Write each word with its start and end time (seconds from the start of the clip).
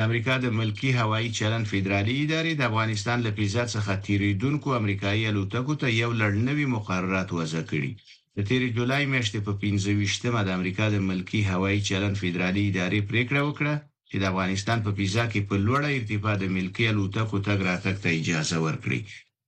امریکا 0.08 0.34
د 0.40 0.46
ملکی 0.60 0.90
هوایی 1.00 1.28
چلن 1.38 1.62
فدرالي 1.70 2.14
ادارې 2.24 2.52
د 2.56 2.62
افغانستان 2.70 3.18
له 3.26 3.30
پیزات 3.38 3.68
څخه 3.76 3.92
تیریدونکو 4.06 4.68
امریکایي 4.80 5.22
الوتکو 5.32 5.72
ته 5.80 5.86
یو 6.02 6.10
لړنوي 6.20 6.66
مقررات 6.76 7.28
وضع 7.38 7.62
کړي 7.70 7.92
د 8.36 8.38
13 8.50 8.76
جولای 8.78 9.02
میاشتې 9.12 9.40
په 9.46 9.52
15مه 9.62 10.40
د 10.46 10.50
امریکا 10.58 10.84
د 10.90 10.96
ملکی 11.10 11.40
هوایی 11.52 11.80
چلن 11.88 12.12
فدرالي 12.22 12.62
ادارې 12.70 13.00
پریکړه 13.10 13.40
وکړه 13.44 13.74
چې 14.08 14.16
د 14.20 14.24
افغانستان 14.32 14.78
په 14.86 14.90
پیزا 14.98 15.24
کې 15.32 15.40
په 15.48 15.56
لوړه 15.66 15.88
ارتفاع 15.98 16.34
د 16.42 16.46
ملکی 16.56 16.84
الوتکو 16.92 17.36
تګ 17.48 17.58
راتګ 17.70 17.94
ته 18.04 18.08
اجازه 18.20 18.56
ورکړي 18.66 19.00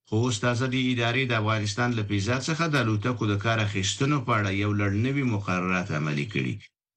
خو 0.07 0.17
ستاسو 0.37 0.65
د 0.73 0.77
ادارې 0.91 1.23
د 1.29 1.33
افغانستان 1.41 1.89
له 1.97 2.03
پیزا 2.11 2.37
څخه 2.47 2.63
د 2.67 2.75
الوتکو 2.83 3.23
د 3.31 3.35
کار 3.45 3.57
اخیستنو 3.67 4.17
په 4.27 4.31
اړه 4.39 4.49
یو 4.63 4.71
لړنوي 4.81 5.25
مقررات 5.35 5.87
عملي 5.99 6.27
کړي 6.33 6.53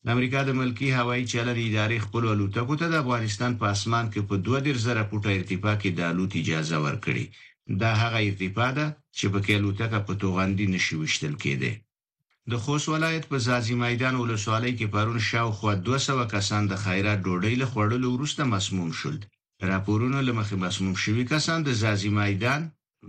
د 0.06 0.08
امریکا 0.14 0.40
د 0.46 0.50
ملکی 0.60 0.88
هوایی 0.98 1.24
چلند 1.32 1.60
ادارې 1.68 2.04
خپل 2.06 2.22
الوتکو 2.32 2.74
ته 2.80 2.86
د 2.90 2.94
افغانستان 3.04 3.50
په 3.60 3.64
اسمان 3.76 4.04
کې 4.12 4.20
په 4.28 4.34
2000 4.46 4.98
فوټه 5.10 5.30
ارتفاع 5.38 5.74
کې 5.82 5.90
د 5.92 6.00
الوت 6.10 6.32
اجازه 6.42 6.76
ورکړي 6.86 7.24
دا 7.82 7.90
هغه 8.02 8.18
ارتفاع 8.28 8.70
ده 8.78 8.86
چې 9.18 9.26
په 9.32 9.38
کې 9.44 9.52
الوتکه 9.58 9.98
په 10.06 10.12
توغندي 10.22 10.66
نشي 10.74 10.94
وشتل 11.02 11.34
کېده 11.44 11.72
د 12.50 12.52
خوست 12.64 12.86
ولایت 12.94 13.24
په 13.30 13.36
زازي 13.48 13.74
میدان 13.84 14.14
ولسوالۍ 14.22 14.72
کې 14.78 14.86
پرون 14.94 15.18
شاوخوا 15.30 15.72
200 15.88 16.18
کسان 16.34 16.62
د 16.68 16.74
خیرات 16.84 17.18
ډوډۍ 17.26 17.54
له 17.62 17.66
خوړلو 17.72 18.06
وروسته 18.12 18.42
مسموم 18.54 18.90
شول 19.00 19.16
راپورونه 19.70 20.18
لمخې 20.28 20.56
مسموم 20.64 20.94
شوي 21.04 21.24
کسان 21.32 21.58
د 21.64 21.70
زازي 21.82 22.10
میدان 22.22 22.60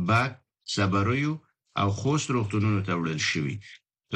باک 0.10 0.32
صبرویو 0.76 1.34
او 1.82 1.88
خوست 2.00 2.28
روغتونونو 2.36 2.80
ته 2.88 2.94
وړل 3.00 3.22
شوي 3.32 3.56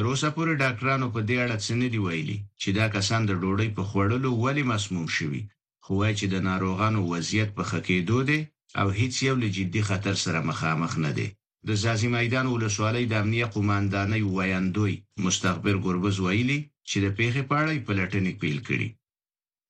تر 0.01 0.05
اوسه 0.11 0.29
پورې 0.35 0.53
ډاکټرانو 0.63 1.07
په 1.15 1.19
دې 1.29 1.37
اړه 1.45 1.57
څه 1.65 1.71
نه 1.81 1.87
دی 1.93 1.99
ویلي 2.05 2.37
چې 2.61 2.69
دا 2.79 2.85
کسان 2.95 3.21
د 3.25 3.31
ډوډۍ 3.41 3.69
په 3.77 3.83
خوړلو 3.89 4.29
ولې 4.43 4.63
مسموم 4.73 5.05
شوي 5.17 5.41
خو 5.83 5.91
وايي 6.01 6.15
چې 6.19 6.25
د 6.33 6.35
ناروغانو 6.49 6.99
وضعیت 7.11 7.49
په 7.57 7.63
خکېدو 7.69 8.17
دی 8.29 8.39
او 8.79 8.87
هیڅ 8.99 9.15
یو 9.27 9.35
له 9.43 9.47
جدي 9.57 9.81
خطر 9.89 10.15
سره 10.25 10.39
مخامخ 10.49 10.91
نه 11.05 11.11
دی 11.17 11.27
د 11.67 11.69
زازي 11.83 12.07
میدان 12.17 12.45
ولسوالۍ 12.49 13.03
د 13.07 13.13
امنیه 13.21 13.47
قوماندانۍ 13.55 14.23
وایندوی 14.35 14.93
مستخبر 15.25 15.75
ګربز 15.85 16.15
ویلي 16.25 16.59
چې 16.89 16.97
د 17.05 17.07
پیښې 17.17 17.41
په 17.49 17.55
اړه 17.61 17.71
پلټنې 17.87 18.31
پیل 18.41 18.57
کړې 18.67 18.87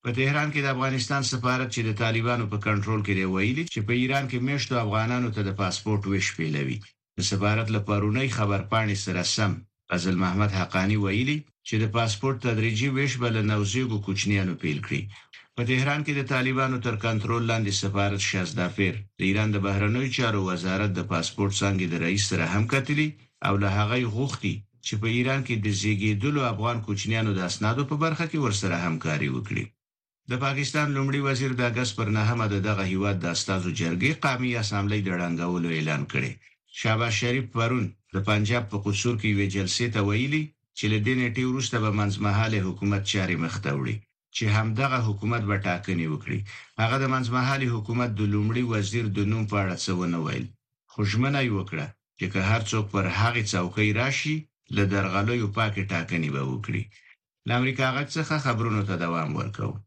په 0.04 0.08
تهران 0.18 0.48
کې 0.52 0.60
د 0.62 0.68
افغانستان 0.74 1.22
سفارت 1.32 1.68
چې 1.74 1.80
د 1.88 1.90
طالبانو 2.02 2.44
په 2.52 2.56
کنټرول 2.66 3.00
کې 3.06 3.12
دی 3.18 3.26
ویلي 3.34 3.64
چې 3.72 3.80
په 3.86 3.92
ایران 4.00 4.24
کې 4.30 4.38
مشتو 4.48 4.74
افغانانو 4.84 5.28
ته 5.34 5.40
د 5.44 5.50
پاسپورت 5.60 6.02
ویش 6.06 6.28
پیلوي 6.38 6.76
د 7.18 7.20
سفارت 7.30 7.66
لپاره 7.76 8.04
نوې 8.16 8.30
خبر 8.38 8.60
پاڼې 8.72 8.96
سره 9.06 9.24
سم 9.36 9.52
فضل 9.90 10.16
محمد 10.22 10.52
حقانی 10.60 10.96
ویلي 11.04 11.36
چې 11.68 11.74
د 11.82 11.90
پاسپورت 11.96 12.36
تدریجي 12.48 12.88
ویش 12.96 13.12
بل 13.22 13.34
نوځيګو 13.50 13.96
کوچنیانو 14.06 14.54
پیل 14.62 14.78
کړی 14.86 15.02
په 15.56 15.60
تهران 15.70 16.00
کې 16.04 16.12
د 16.16 16.22
طالبانو 16.32 16.76
تر 16.84 16.94
کنټرول 17.04 17.42
لاندې 17.50 17.72
سفارت 17.82 18.20
شازدافر 18.30 18.92
د 19.18 19.26
ایران 19.28 19.48
د 19.56 19.64
بهرنوي 19.66 20.10
چارو 20.18 20.40
وزارت 20.50 20.90
د 20.94 21.00
پاسپورت 21.12 21.52
څنګه 21.62 21.84
د 21.92 22.04
رئیس 22.04 22.24
سره 22.30 22.44
هم 22.54 22.64
کتلی 22.74 23.08
او 23.48 23.54
له 23.64 23.68
هغه 23.78 23.98
غوښتي 24.16 24.54
چې 24.86 24.94
په 25.02 25.06
ایران 25.16 25.40
کې 25.48 25.54
د 25.64 25.68
زیږیدلو 25.80 26.40
افغان 26.52 26.76
کوچنیانو 26.86 27.30
د 27.38 27.50
اسنادو 27.50 27.82
په 27.92 27.96
برخه 28.04 28.24
کې 28.30 28.38
ورسره 28.44 28.76
همکاري 28.86 29.28
وکړي 29.36 29.64
د 30.30 30.44
پاکستان 30.44 30.86
لومړي 30.96 31.20
وزیر 31.28 31.52
د 31.60 31.72
اگست 31.72 31.96
پر 32.00 32.08
نهمه 32.18 32.46
د 32.54 32.66
دغه 32.68 32.84
هیواد 32.92 33.16
د 33.20 33.26
استادو 33.36 33.68
جرګې 33.80 34.12
قومي 34.24 34.50
اسامبلې 34.62 35.00
د 35.06 35.10
ډنګولو 35.20 35.68
اعلان 35.78 36.02
کړي 36.12 36.30
شابه 36.80 37.08
شریف 37.22 37.46
پرون 37.56 37.86
د 38.14 38.16
پنجاب 38.28 38.64
په 38.72 38.76
قصور 38.84 39.14
کې 39.20 39.28
وی 39.38 39.46
جلسې 39.56 39.86
ته 39.94 40.00
ویلي 40.08 40.42
چې 40.76 40.84
له 40.92 40.98
دې 41.06 41.14
نیټې 41.20 41.44
وروسته 41.46 41.76
به 41.84 41.90
منځمهاله 41.98 42.58
حکومت 42.68 43.02
چاري 43.12 43.36
مخ 43.44 43.54
ته 43.64 43.70
وړي 43.78 43.96
چې 44.36 44.44
همدغه 44.56 44.98
حکومت 45.08 45.42
به 45.50 45.56
ټاکنې 45.66 46.06
وکړي 46.10 46.40
هغه 46.82 46.96
د 47.00 47.04
منځمهاله 47.14 47.66
حکومت 47.76 48.10
د 48.14 48.20
لومړي 48.34 48.62
وزیر 48.72 49.04
د 49.12 49.18
نوم 49.30 49.44
په 49.50 49.56
اړه 49.62 49.74
څه 49.84 49.90
ونه 49.98 50.18
ویل 50.24 50.46
خوشمنه 50.92 51.40
یې 51.46 51.52
وکړه 51.58 51.86
چې 52.18 52.26
که 52.32 52.40
هر 52.50 52.60
څوک 52.70 52.84
پر 52.94 53.04
هغه 53.20 53.42
څوکۍ 53.52 53.88
راشي 54.00 54.36
له 54.76 54.82
درغلیو 54.92 55.52
پاکه 55.56 55.82
ټاکنې 55.92 56.28
به 56.34 56.42
وکړي 56.52 56.82
د 57.46 57.48
امریکا 57.58 57.86
غږ 57.96 58.08
څخه 58.16 58.34
خبرونو 58.44 58.80
ته 58.88 58.94
دوام 59.04 59.30
ورکوي 59.40 59.78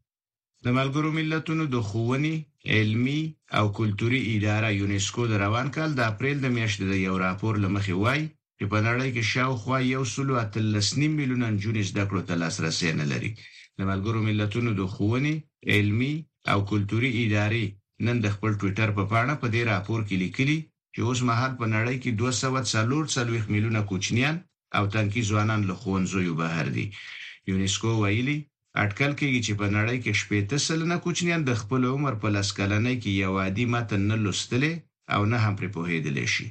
د 0.64 0.66
ملګرو 0.78 1.08
ملتونو 1.18 1.64
د 1.74 1.76
خوونی 1.88 2.34
علمی 2.76 3.20
او 3.58 3.64
کلتوري 3.78 4.20
اداره 4.36 4.68
یونیسکو 4.80 5.22
د 5.28 5.32
روان 5.44 5.66
کال 5.76 5.90
د 5.94 6.00
اپریل 6.12 6.36
د 6.42 6.46
میاشتې 6.56 6.84
د 6.88 6.94
یو 7.06 7.14
راپور 7.26 7.52
لمخې 7.64 7.94
وایي 8.02 8.24
چې 8.58 8.64
په 8.72 8.78
نړۍ 8.86 9.08
کې 9.14 9.24
شاوخوا 9.32 9.78
یو 9.94 10.02
سلو 10.14 10.34
اتلس 10.44 10.88
نیم 11.00 11.12
میلیون 11.20 11.44
جونې 11.62 11.82
زده 11.90 12.04
کړو 12.08 12.22
ته 12.28 12.34
لاسرسي 12.42 12.90
نه 13.00 13.06
لري 13.12 13.30
د 13.78 13.80
ملګرو 13.90 14.18
ملتونو 14.28 14.70
د 14.78 14.82
خوونی 14.94 15.34
علمی 15.74 16.14
او 16.52 16.58
کلتوري 16.70 17.10
ادارې 17.22 17.64
نن 18.06 18.16
د 18.24 18.26
خپل 18.34 18.50
ټوئیټر 18.60 18.88
په 18.98 19.02
پاڼه 19.10 19.34
په 19.42 19.46
دې 19.54 19.62
راپور 19.72 20.00
کې 20.08 20.16
لیکلي 20.24 20.58
چې 20.94 21.00
اوس 21.08 21.20
مهال 21.30 21.52
په 21.60 21.66
نړۍ 21.74 21.96
کې 22.02 22.16
240 22.64 23.52
میلیونه 23.52 23.80
کوچنیان 23.90 24.34
او 24.76 24.82
تنکی 24.94 25.22
ځوانان 25.30 25.60
له 25.68 25.74
خوندزو 25.82 26.34
بهر 26.42 26.66
دي 26.76 26.86
یونیسکو 27.50 27.90
ویلي 28.02 28.36
اټکل 28.82 29.12
کېږي 29.20 29.40
چې 29.46 29.52
په 29.60 29.66
نړۍ 29.76 29.98
کې 30.04 30.18
شپېته 30.20 30.56
سلنه 30.68 30.96
کوچنیان 31.04 31.40
د 31.46 31.52
خپل 31.60 31.82
عمر 31.92 32.12
په 32.22 32.28
لس 32.34 32.48
کلنۍ 32.58 32.96
کې 33.02 33.10
یو 33.24 33.32
عادي 33.42 33.66
متن 33.72 34.02
نه 34.10 34.16
لوستلی 34.24 34.72
او 35.14 35.20
نه 35.32 35.38
هم 35.44 35.52
پرې 35.58 35.68
پوهېدلی 35.76 36.26
شي 36.34 36.48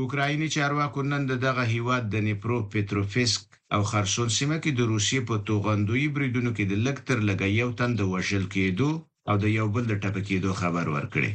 اوکرایني 0.00 0.48
چارواکو 0.56 1.00
نن 1.12 1.22
دغه 1.46 1.64
هیواد 1.74 2.02
د 2.08 2.16
نیپرو 2.28 2.58
پېتروفیسک 2.72 3.42
او 3.74 3.80
خرسون 3.90 4.28
سیمه 4.38 4.56
کې 4.62 4.70
د 4.74 4.80
روسیې 4.92 5.20
په 5.28 5.34
توغندوي 5.48 6.06
بریدونو 6.14 6.50
کې 6.56 6.64
د 6.70 6.74
لک 6.86 6.96
تر 7.08 7.18
لګ 7.28 7.40
یو 7.60 7.68
تن 7.78 7.90
د 7.98 8.02
وژل 8.12 8.44
کېدو 8.54 8.90
او 9.28 9.34
د 9.42 9.44
یو 9.58 9.66
بل 9.74 9.84
د 9.88 9.94
ټپ 10.02 10.16
کېدو 10.28 10.50
خبر 10.60 10.84
ورکړي 10.96 11.30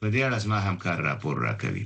په 0.00 0.06
دې 0.12 0.20
اړه 0.26 0.38
زما 0.44 0.58
همکار 0.68 0.96
راپور 1.08 1.34
راکوي 1.46 1.84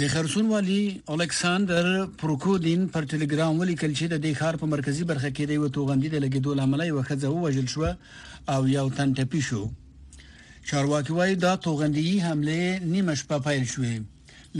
د 0.00 0.06
خرسون 0.12 0.46
والی 0.50 0.76
الکساندر 1.16 1.84
پروکودین 2.20 2.86
پر 2.94 3.04
ټلګرام 3.10 3.58
ولیکل 3.60 3.92
چې 3.98 4.08
د 4.12 4.16
دې 4.24 4.32
ښار 4.40 4.56
په 4.62 4.68
مرکزی 4.72 5.04
برخه 5.10 5.30
کې 5.36 5.44
د 5.50 5.58
یو 5.60 5.68
توغندې 5.76 6.08
د 6.14 6.24
لګیدو 6.24 6.54
لامل 6.60 6.82
یو 6.86 7.04
خځه 7.08 7.28
ووجل 7.34 7.68
شو 7.74 7.84
او 8.54 8.64
یو 8.70 8.82
تن 8.96 9.12
ټپي 9.18 9.42
شو 9.50 9.60
چارواکي 10.72 11.14
وايي 11.18 11.36
دا 11.44 11.52
توغندې 11.68 12.26
حمله 12.28 12.90
نیمه 12.96 13.14
شپه 13.22 13.38
پیل 13.46 13.62
شوې 13.74 13.94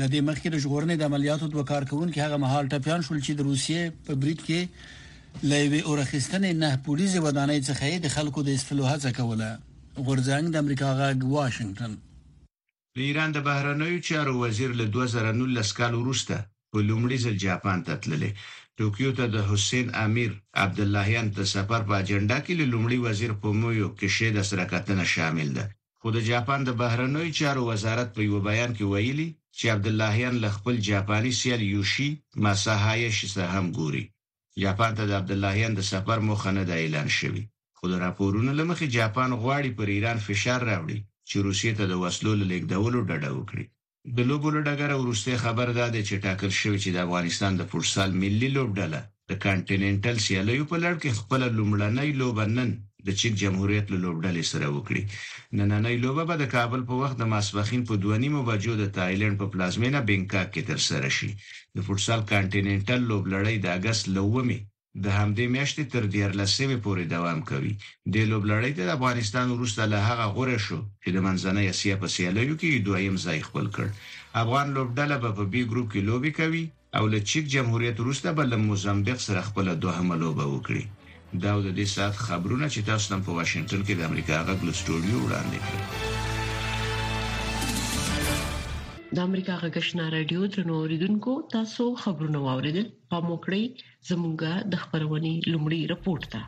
لدی 0.04 0.22
مخکې 0.28 0.54
د 0.54 0.62
ژغورنې 0.66 1.00
د 1.02 1.10
عملیاتو 1.12 1.50
دوه 1.58 1.66
کارکونکو 1.74 2.22
هغه 2.26 2.40
مهال 2.46 2.70
ټپيان 2.74 3.06
شول 3.10 3.20
چې 3.26 3.40
د 3.42 3.48
روسیې 3.52 4.00
په 4.06 4.20
بریټ 4.24 4.50
کې 4.52 5.52
لوي 5.56 5.84
اورخستنه 5.90 6.54
نه 6.62 6.72
پولیس 6.88 7.20
ودانۍ 7.26 7.66
څخه 7.70 8.06
د 8.08 8.14
خلکو 8.18 8.46
د 8.50 8.56
اسفلو 8.60 8.88
هڅه 8.94 9.18
کوله 9.20 9.52
غورځنګ 9.52 10.58
د 10.58 10.66
امریکا 10.66 10.94
غا 11.02 11.12
واشنگټن 11.36 12.02
د 12.98 13.00
ایران 13.08 13.30
د 13.32 13.38
بهرنیو 13.48 14.04
چارو 14.08 14.32
وزیر 14.44 14.70
له 14.80 14.86
2019 14.96 15.76
کال 15.78 15.92
وروسته 16.02 16.34
په 16.70 16.78
لومړي 16.88 17.16
ځل 17.24 17.36
جاپان 17.46 17.78
ته 17.86 17.92
تللی 18.02 18.30
ټوکیو 18.76 19.10
ته 19.18 19.24
د 19.34 19.36
حسین 19.50 19.86
امیر 20.06 20.30
عبد 20.64 20.78
اللهیان 20.84 21.26
د 21.38 21.40
سفر 21.54 21.80
په 21.88 21.94
اجنډا 22.02 22.38
کې 22.44 22.52
له 22.60 22.66
لومړي 22.72 22.98
وزیر 23.06 23.30
پومویو 23.42 23.88
کیشې 23.98 24.28
د 24.34 24.38
سرکټنه 24.50 25.04
شامل 25.14 25.48
ده 25.56 25.64
خو 26.00 26.08
د 26.16 26.18
جاپان 26.30 26.60
د 26.64 26.70
بهرنیو 26.82 27.34
چارو 27.38 27.62
وزارت 27.70 28.08
په 28.16 28.20
یو 28.28 28.38
بیان 28.48 28.70
کې 28.76 28.84
ویلي 28.92 29.28
چې 29.58 29.64
عبد 29.74 29.86
اللهیان 29.92 30.34
له 30.44 30.48
خپل 30.56 30.74
جاپاني 30.90 31.32
سیال 31.40 31.62
یوشي 31.74 32.08
ماساهایش 32.44 33.16
سره 33.34 33.46
هم 33.56 33.66
ګوري 33.78 34.04
جاپان 34.62 34.90
ته 34.98 35.02
د 35.08 35.12
عبد 35.20 35.30
اللهیان 35.36 35.72
د 35.74 35.80
سفر 35.92 36.18
مخه 36.28 36.48
نه 36.56 36.62
اعلان 36.82 37.08
شوی 37.18 37.44
خو 37.76 37.84
د 37.92 37.94
راپورونو 38.04 38.50
لمخې 38.60 38.86
جاپان 38.98 39.30
غواړي 39.42 39.70
پر 39.78 39.86
ایران 39.94 40.18
فشار 40.26 40.60
راوړي 40.72 40.98
چې 41.30 41.36
روسیې 41.46 41.72
ته 41.78 41.84
د 41.88 41.94
وسلو 42.04 42.30
له 42.40 42.46
لېږدولو 42.52 42.98
ډډه 43.08 43.30
وکړي 43.38 43.64
د 44.16 44.18
لوبو 44.28 44.48
له 44.54 44.60
ډګره 44.66 44.94
وروسته 44.98 45.42
خبر 45.44 45.68
داده 45.80 46.00
چې 46.08 46.22
ټاکل 46.24 46.50
شوی 46.60 46.78
چې 46.84 46.90
د 46.92 46.98
افغانستان 47.06 47.52
د 47.56 47.62
فوتسال 47.70 48.10
ملي 48.22 48.48
لوبډله 48.56 49.00
د 49.30 49.32
کانټیننټل 49.44 50.16
سیالیو 50.26 50.68
په 50.72 50.76
لړ 50.84 50.94
کې 51.02 51.18
خپل 51.20 51.40
لومړنۍ 51.58 52.10
لوبه 52.20 52.44
نن 52.56 52.70
د 53.06 53.08
چین 53.20 53.32
جمهوریت 53.42 53.86
له 53.92 53.98
لوبډلې 54.04 54.44
سره 54.52 54.66
وکړي 54.76 55.02
نننۍ 55.58 55.96
لوبه 56.04 56.22
به 56.28 56.34
د 56.38 56.44
کابل 56.54 56.80
په 56.88 56.94
وخت 57.02 57.16
د 57.18 57.24
ماسبخین 57.32 57.82
په 57.88 57.94
دوانیمو 58.02 58.40
بجو 58.48 58.74
د 58.78 58.84
تایلند 58.98 59.34
په 59.40 59.46
پلازمینه 59.52 59.98
بنکاک 60.08 60.46
کې 60.54 60.62
ترسره 60.70 61.08
شي 61.16 61.30
د 61.76 61.78
فوتسال 61.86 62.20
کانټیننټل 62.32 63.00
لوبلړۍ 63.10 63.56
د 63.60 63.66
اگست 63.76 64.02
لومې 64.16 64.58
د 65.02 65.06
همدې 65.20 65.46
میاشتې 65.56 65.82
تر 65.94 66.02
14مې 66.14 66.78
پورې 66.84 67.04
دوام 67.14 67.38
کوي 67.50 67.72
د 68.14 68.16
لوبلړۍ 68.30 68.72
د 68.76 68.82
افغانستان 68.96 69.46
وروسته 69.50 69.82
له 69.92 69.98
هغه 70.08 70.26
غوړه 70.34 70.58
شو 70.66 70.78
چې 71.02 71.08
د 71.12 71.18
منځنۍ 71.26 71.64
اسیا 71.72 71.94
په 72.02 72.06
سیالیو 72.16 72.58
کې 72.60 72.68
دویم 72.86 73.16
ځای 73.26 73.40
خپل 73.48 73.66
کړ 73.76 73.86
افغان 74.42 74.66
لوبډله 74.76 75.16
په 75.36 75.44
بي 75.52 75.62
ګروپ 75.70 75.86
کې 75.92 76.06
لوبي 76.10 76.32
کوي 76.40 76.64
او 76.96 77.04
له 77.12 77.18
چیک 77.30 77.44
جمهوریت 77.54 77.96
وروسته 78.00 78.28
بل 78.38 78.48
موزمبیق 78.68 79.18
سره 79.28 79.40
خپل 79.48 79.66
دوهمه 79.84 80.14
لوبه 80.22 80.44
وکړي 80.52 80.82
دا 81.42 81.52
د 81.66 81.68
دې 81.78 81.86
سات 81.96 82.14
خبرونه 82.26 82.66
چې 82.74 82.80
تاسو 82.88 83.06
نن 83.12 83.20
په 83.26 83.30
واشنگټن 83.38 83.80
کې 83.86 83.94
د 83.96 84.00
امریکا 84.08 84.36
غږ 84.48 84.58
له 84.66 84.72
سټوډیو 84.80 85.16
وړاندې 85.24 85.58
کړل 85.66 85.82
د 89.16 89.26
امریکا 89.28 89.54
غږشنا 89.62 90.04
رادیو 90.14 90.42
ترنو 90.54 90.74
اوریدونکو 90.84 91.32
تاسو 91.54 91.84
خبرونه 92.04 92.38
واوریدل 92.46 92.86
په 93.12 93.18
موکړی 93.28 93.62
زمونږه 94.08 94.52
د 94.72 94.80
خبرونې 94.84 95.34
لومړی 95.52 95.80
رپورت 95.92 96.24
ده 96.34 96.42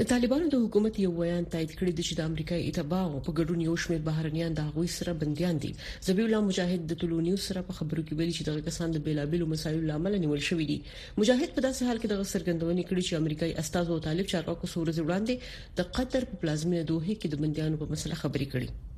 د 0.00 0.08
طالبانو 0.12 0.46
د 0.52 0.56
حکومت 0.66 0.94
یو 1.04 1.10
بیان 1.20 1.48
تایید 1.54 1.72
کړی 1.78 1.92
دی 1.96 2.04
چې 2.08 2.14
د 2.20 2.28
امریکا 2.30 2.56
اتباع 2.68 3.00
په 3.26 3.30
ګډون 3.38 3.60
یو 3.68 3.74
شمېر 3.86 4.02
بهرنیان 4.10 4.50
د 4.60 4.68
غوي 4.76 4.90
سره 4.98 5.16
بنديان 5.24 5.58
دي 5.64 5.72
زبیح 6.08 6.24
الله 6.30 6.40
مجاهد 6.50 6.86
د 6.94 7.00
تلونیو 7.02 7.42
سره 7.46 7.64
په 7.72 7.78
خبرو 7.80 8.06
کې 8.06 8.20
ویلي 8.22 8.36
چې 8.38 8.48
دغه 8.50 8.64
کسان 8.68 8.94
د 8.96 9.04
بیلابلو 9.08 9.50
مسایلو 9.54 9.88
لامل 9.92 10.18
نیول 10.26 10.42
شوې 10.50 10.70
دي 10.70 10.78
مجاهد 10.84 11.58
په 11.58 11.66
داسې 11.68 11.90
حال 11.90 12.04
کې 12.04 12.12
د 12.12 12.30
سرګندونې 12.32 12.84
کړی 12.88 13.02
چې 13.06 13.14
امریکایي 13.24 13.58
استاد 13.66 13.92
او 13.96 13.98
طالب 14.08 14.30
چارواکو 14.36 14.72
سورز 14.76 15.02
وړاندې 15.04 15.76
د 15.82 15.92
قطر 16.00 16.28
په 16.30 16.42
پلازمینه 16.46 16.88
دوه 16.94 17.18
کې 17.20 17.34
د 17.36 17.44
بنديانو 17.44 17.82
په 17.84 17.92
مسله 17.96 18.22
خبرې 18.24 18.50
کړي 18.56 18.90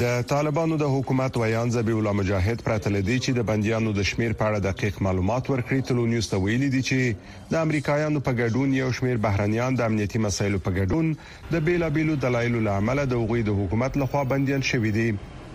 د 0.00 0.04
طالبانو 0.28 0.76
د 0.80 0.86
حکومت 0.92 1.36
ویان 1.36 1.70
زبی 1.72 1.92
الله 1.92 2.12
مجاهد 2.18 2.62
پرتلدی 2.66 3.16
چې 3.24 3.30
د 3.38 3.40
بنديانو 3.48 3.90
د 3.96 4.02
شمیر 4.10 4.32
په 4.38 4.44
اړه 4.46 4.60
دقیق 4.66 5.00
معلومات 5.06 5.50
ورکړي 5.50 5.80
تلو 5.88 6.04
نیوز 6.12 6.28
ته 6.30 6.36
ویلي 6.44 6.68
دي 6.74 6.80
چې 6.90 7.50
د 7.50 7.60
امریکایانو 7.64 8.22
په 8.28 8.32
ګډون 8.38 8.72
یو 8.76 8.88
شمیر 8.98 9.20
بهرنیان 9.26 9.76
د 9.80 9.84
امنیتي 9.90 10.18
مسایلو 10.26 10.60
په 10.68 10.70
ګډون 10.78 11.12
د 11.56 11.64
بیلابیلو 11.66 12.14
دلایلو 12.24 12.62
لامل 12.68 13.02
د 13.12 13.20
وغوی 13.24 13.44
د 13.50 13.58
حکومت 13.60 14.00
لخوا 14.04 14.24
بنديان 14.32 14.64
شوې 14.70 14.90
دي 14.96 15.06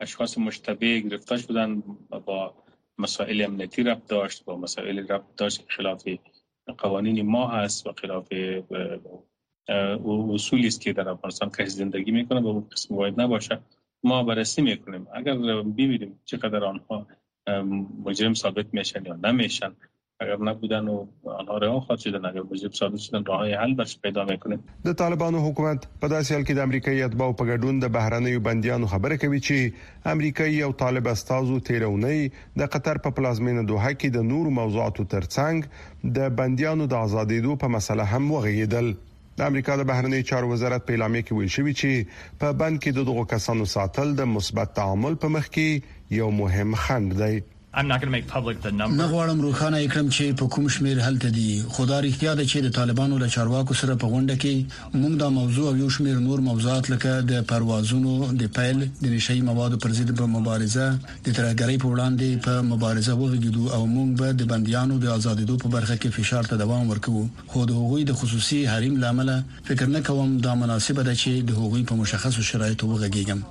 اشخاص 0.10 0.38
مشتبه 0.50 0.92
گرفته 1.10 1.38
شدن 1.46 1.80
با 2.12 2.42
مسائل 2.98 3.44
امنیتی 3.44 3.84
ربط 3.84 4.07
داشت 4.07 4.45
با 4.45 4.57
مسائل 4.57 5.07
ربط 5.07 5.36
داشت 5.38 5.66
خلاف 5.69 6.07
قوانین 6.78 7.22
ما 7.22 7.48
هست 7.48 7.88
و 7.88 7.92
خلاف 7.94 8.28
اصولی 10.34 10.68
است 10.68 10.81
که 10.81 10.94
در 10.94 11.10
افغانستان 11.10 11.50
کسی 11.50 11.69
زندگی 11.69 12.12
میکنه 12.12 12.42
به 12.42 12.48
اون 12.48 12.69
قسم 12.72 12.95
باید 12.95 13.22
نباشه 13.22 13.60
ما 14.04 14.24
بررسی 14.24 14.62
میکنیم 14.62 15.07
اگر 15.13 15.36
ببینیم 15.63 16.19
چقدر 16.25 16.63
آنها 16.63 17.07
مجرم 18.06 18.34
ثابت 18.34 18.74
میشن 18.74 19.06
یا 19.06 19.13
نمیشن 19.16 19.75
اگر 20.19 20.38
نبودن 20.42 20.88
و 20.88 21.07
آنها 21.24 21.57
راه 21.57 21.81
خواهد 21.86 22.00
شدن 22.01 22.25
اگر 22.25 22.42
موجب 22.42 22.74
ثابت 22.74 22.98
شدن 22.98 23.25
راه 23.25 23.48
حل 23.54 23.74
برش 23.74 24.00
پیدا 24.04 24.25
میکنه 24.25 24.60
د 24.86 24.94
طالبانو 24.94 25.39
حکومت 25.50 25.86
په 26.01 26.07
داسې 26.07 26.31
حال 26.31 26.44
کې 26.44 26.51
د 26.51 26.60
امریکایي 26.65 27.04
اتباو 27.07 27.33
په 27.42 27.50
ګډون 27.56 27.80
د 27.83 27.89
بهرانیو 27.95 28.39
بنديانو 28.48 28.88
خبره 28.94 29.18
کوي 29.24 29.39
چې 29.39 30.10
امریکایي 30.13 30.60
او 30.68 30.71
طالب 30.83 31.07
استازو 31.13 31.60
تیرونې 31.60 32.62
د 32.62 32.71
قطر 32.75 32.98
په 33.06 33.12
پلازمینه 33.18 33.63
دوحه 33.71 33.94
کې 33.94 34.10
د 34.18 34.30
نور 34.33 34.50
موضوعاتو 34.60 35.04
ترڅنګ 35.13 36.13
د 36.19 36.30
بنديانو 36.42 36.86
د 36.86 36.95
ازادېدو 37.06 37.57
په 37.65 37.68
مسله 37.77 38.04
هم 38.13 38.31
وغږیدل 38.36 38.94
د 39.39 39.48
امریکا 39.51 39.75
د 39.81 39.88
بهرنی 39.89 40.21
چارو 40.31 40.50
وزارت 40.54 40.86
په 40.88 40.98
اعلامیه 40.98 41.25
کې 41.30 41.33
ویل 41.33 41.54
شوی 41.56 41.74
چې 41.81 42.38
په 42.44 42.54
بند 42.62 42.83
کې 42.83 43.10
دغه 43.10 43.25
کسانو 43.36 43.65
ساتل 43.75 44.13
د 44.21 44.30
مثبت 44.38 44.77
تعامل 44.81 45.18
په 45.25 45.33
مخ 45.38 45.50
کې 45.57 46.15
یو 46.21 46.30
مهم 46.44 46.80
خند 46.86 47.18
دی 47.24 47.36
I'm 47.75 47.88
not 47.88 48.00
going 48.02 48.06
to 48.08 48.12
make 48.12 48.28
public 48.28 48.58
the 48.62 48.72
number 48.72 48.98
نه 48.98 49.06
غواړم 49.08 49.42
روخانه 49.42 49.78
اکرم 49.78 50.10
چې 50.10 50.36
په 50.42 50.48
کوم 50.56 50.68
شمیر 50.75 51.00
حلته 51.06 51.30
دي 51.38 51.48
خدا 51.78 51.98
اړتیا 52.02 52.31
ده 52.40 52.46
چې 52.52 52.58
د 52.66 52.70
طالبانو 52.78 53.16
له 53.24 53.28
چارواکو 53.36 53.74
سره 53.81 53.94
په 54.04 54.08
غونډه 54.14 54.36
کې 54.44 54.56
موږ 55.02 55.14
دا 55.24 55.30
موضوع 55.40 55.66
او 55.72 55.74
یو 55.81 55.90
شمیر 55.96 56.20
نور 56.28 56.40
موضوعات 56.50 56.86
لکه 56.94 57.12
د 57.34 57.44
پروازونو 57.54 58.14
د 58.44 58.54
پیل 58.60 58.80
د 59.04 59.10
نشي 59.16 59.40
موادو 59.50 59.78
پر 59.88 59.92
ضد 60.00 60.12
په 60.22 60.25
مبارزه 60.38 60.88
د 61.25 61.28
ترهګری 61.38 61.78
په 61.84 61.88
وړاندې 61.94 62.30
په 62.48 62.54
مبارزه 62.72 63.14
وغږیدو 63.22 63.64
او 63.78 63.81
موږ 63.96 64.10
به 64.24 64.28
د 64.46 64.54
بنديانو 64.56 65.00
د 65.06 65.14
آزادیدو 65.18 65.58
په 65.68 65.75
برخه 65.78 65.96
کې 66.00 66.20
فشار 66.22 66.44
ته 66.56 66.62
دوام 66.66 66.84
ورکوو 66.96 67.24
خو 67.48 67.66
د 67.72 67.78
هغوی 67.84 68.04
د 68.12 68.24
خصوصي 68.24 68.60
حریم 68.78 69.00
لامل 69.06 69.34
فکر 69.72 69.86
نه 70.00 70.06
کوم 70.12 70.38
دا 70.50 70.54
مناسبه 70.66 71.02
ده 71.14 71.22
چې 71.22 71.31
د 71.52 71.64
هغوی 71.64 71.84
په 71.94 72.02
مشخصو 72.04 72.50
شرایطو 72.54 72.94
وغږیږم 72.94 73.42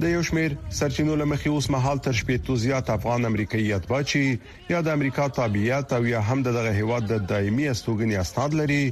د 0.00 0.04
یو 0.14 0.22
شمیر 0.28 0.52
سرچینو 0.78 1.14
لمخې 1.20 1.50
اوس 1.52 1.66
مهال 1.74 1.98
تر 2.06 2.12
شپږ 2.16 2.48
زیات 2.64 2.90
افغان 2.94 3.22
امریکایي 3.28 3.72
اتباچی 3.76 4.24
یا 4.72 4.80
د 4.88 4.96
امریکا 4.98 5.28
تابعیت 5.38 5.92
او 5.98 6.00
یا 6.06 6.20
هم 6.30 6.42
دغه 6.48 6.72
هیواد 6.78 7.04
د 7.12 7.22
دایمي 7.30 7.66
استوګنې 7.74 8.16
استاد 8.24 8.50
لري 8.60 8.82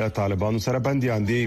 له 0.00 0.08
طالبانو 0.18 0.62
سره 0.66 0.78
بنديان 0.86 1.26
دي 1.32 1.40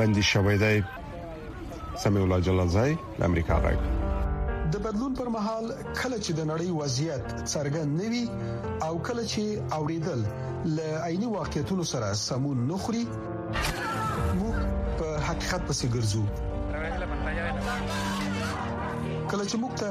بندي 0.00 0.22
شوی 0.30 0.56
دی 0.60 0.74
سمي 2.02 2.20
الله 2.26 2.38
جلالزای 2.50 2.92
د 3.18 3.22
امریکا 3.30 3.56
غږ 3.64 3.78
د 4.76 4.84
بدلون 4.86 5.14
پر 5.22 5.28
مهال 5.38 5.64
کله 6.02 6.18
چې 6.24 6.32
د 6.40 6.42
نړۍ 6.50 6.68
وضعیت 6.80 7.24
څرګند 7.52 7.90
نوي 8.02 8.24
او 8.88 8.92
کله 9.10 9.22
چې 9.32 9.74
اوریدل 9.80 10.20
ل 10.76 10.78
عيني 11.08 11.26
واقعیتونو 11.32 11.82
سره 11.94 12.12
سمون 12.22 12.62
نخري 12.72 13.02
موږ 13.10 14.86
په 15.02 15.08
حقیقت 15.28 15.68
پسې 15.68 15.86
ګرځو 15.94 16.22
کله 19.30 19.44
چې 19.50 19.56
موږ 19.62 19.72
ته 19.84 19.90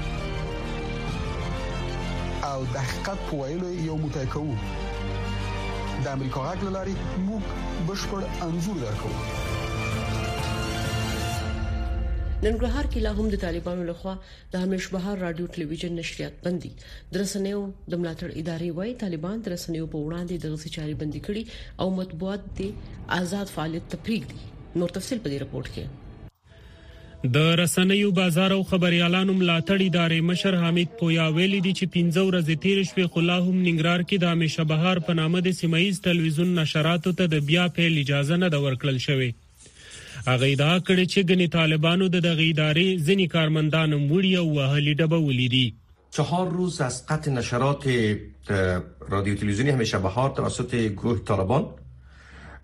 او 2.55 2.61
د 2.71 2.75
حقیقت 2.87 3.19
په 3.25 3.35
ویلو 3.41 3.69
یو 3.89 3.95
موټی 4.05 4.25
کوو 4.33 4.55
د 6.03 6.05
امریکا 6.15 6.39
غږ 6.47 6.59
لاري 6.77 6.95
موږ 7.27 7.43
بشپړ 7.89 8.21
انزور 8.47 8.77
درکو 8.85 9.11
ننګرهار 12.45 12.85
کې 12.91 12.99
لا 13.05 13.11
هم 13.19 13.27
د 13.33 13.35
طالبانو 13.45 13.81
لخوا 13.91 14.13
د 14.55 14.57
همیش 14.65 14.83
بهار 14.97 15.15
رادیو 15.27 15.45
ټلویزیون 15.57 15.93
نشریات 16.01 16.35
بندي 16.49 16.71
درسنیو 17.17 17.61
د 17.91 17.93
ملاتړ 18.01 18.29
ادارې 18.41 18.69
وای 18.79 18.95
طالبان 19.05 19.37
درسنیو 19.49 19.89
په 19.95 20.03
وړاندې 20.05 20.35
دغه 20.49 20.73
چاري 20.77 20.97
بندي 21.05 21.21
کړي 21.27 21.43
او 21.85 21.89
مطبوعات 22.03 22.49
د 22.61 22.93
آزاد 23.21 23.47
فعالیت 23.57 23.89
تفریق 23.97 24.29
دي 24.35 24.41
نور 24.79 24.95
تفصيل 24.99 25.23
په 25.25 25.29
دې 25.33 25.45
رپورت 25.47 25.73
کې 25.75 25.89
د 27.25 27.37
رسنیو 27.55 28.11
بازار 28.17 28.51
او 28.53 28.63
خبريالانو 28.69 29.33
ملاتړ 29.39 29.81
ادارې 29.87 30.23
مشر 30.29 30.55
حمید 30.61 30.93
پویا 31.01 31.25
ویلي 31.35 31.59
دی 31.65 31.73
چې 31.79 31.89
15 31.95 32.29
ورځې 32.29 32.61
تیر 32.63 32.77
شوې 32.91 33.11
خلا 33.15 33.35
هم 33.41 33.57
ننګرهار 33.65 34.03
کې 34.09 34.17
د 34.23 34.31
همیشه 34.35 34.63
بهار 34.71 35.01
په 35.09 35.13
نامه 35.19 35.41
د 35.47 35.55
سیمایز 35.57 35.99
ټلویزیون 36.07 36.55
نشراتو 36.61 37.13
ته 37.19 37.29
د 37.33 37.43
بیا 37.51 37.65
پیل 37.75 37.99
اجازه 38.03 38.37
نه 38.45 38.49
د 38.55 38.63
ورکړل 38.65 38.97
شوې 39.05 39.29
هغه 40.29 40.49
دا 40.63 40.71
کړی 40.87 41.05
چې 41.11 41.29
غني 41.33 41.47
طالبانو 41.57 42.07
د 42.15 42.25
دغه 42.27 42.47
ادارې 42.47 43.05
ځنی 43.11 43.27
کارمندان 43.35 43.93
مړی 43.93 44.33
او 44.41 44.47
وهلي 44.57 44.95
ډبه 45.03 45.19
ولیدي 45.29 45.63
چهار 46.19 46.49
روز 46.57 46.81
از 46.89 46.97
قطع 47.13 47.35
نشرات 47.37 47.87
رادیو 47.89 49.39
تلویزیونی 49.43 49.77
همیشه 49.77 50.01
بهار 50.07 50.33
توسط 50.41 50.75
گروه 51.03 51.23
طالبان 51.33 51.69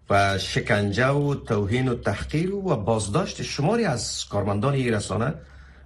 و 0.10 0.38
شکنجه 0.38 1.06
و 1.08 1.36
توهین 1.36 1.88
و 1.88 1.96
تحقیر 1.96 2.54
و 2.56 2.62
بازداشت 2.76 3.42
شماری 3.42 3.86
از 3.86 4.26
کارمندان 4.26 4.74
این 4.74 4.94
رسانه 4.94 5.34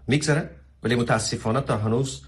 میگذره 0.08 0.50
ولی 0.84 0.96
متاسفانه 0.96 1.62
تا 1.62 1.78
هنوز 1.78 2.22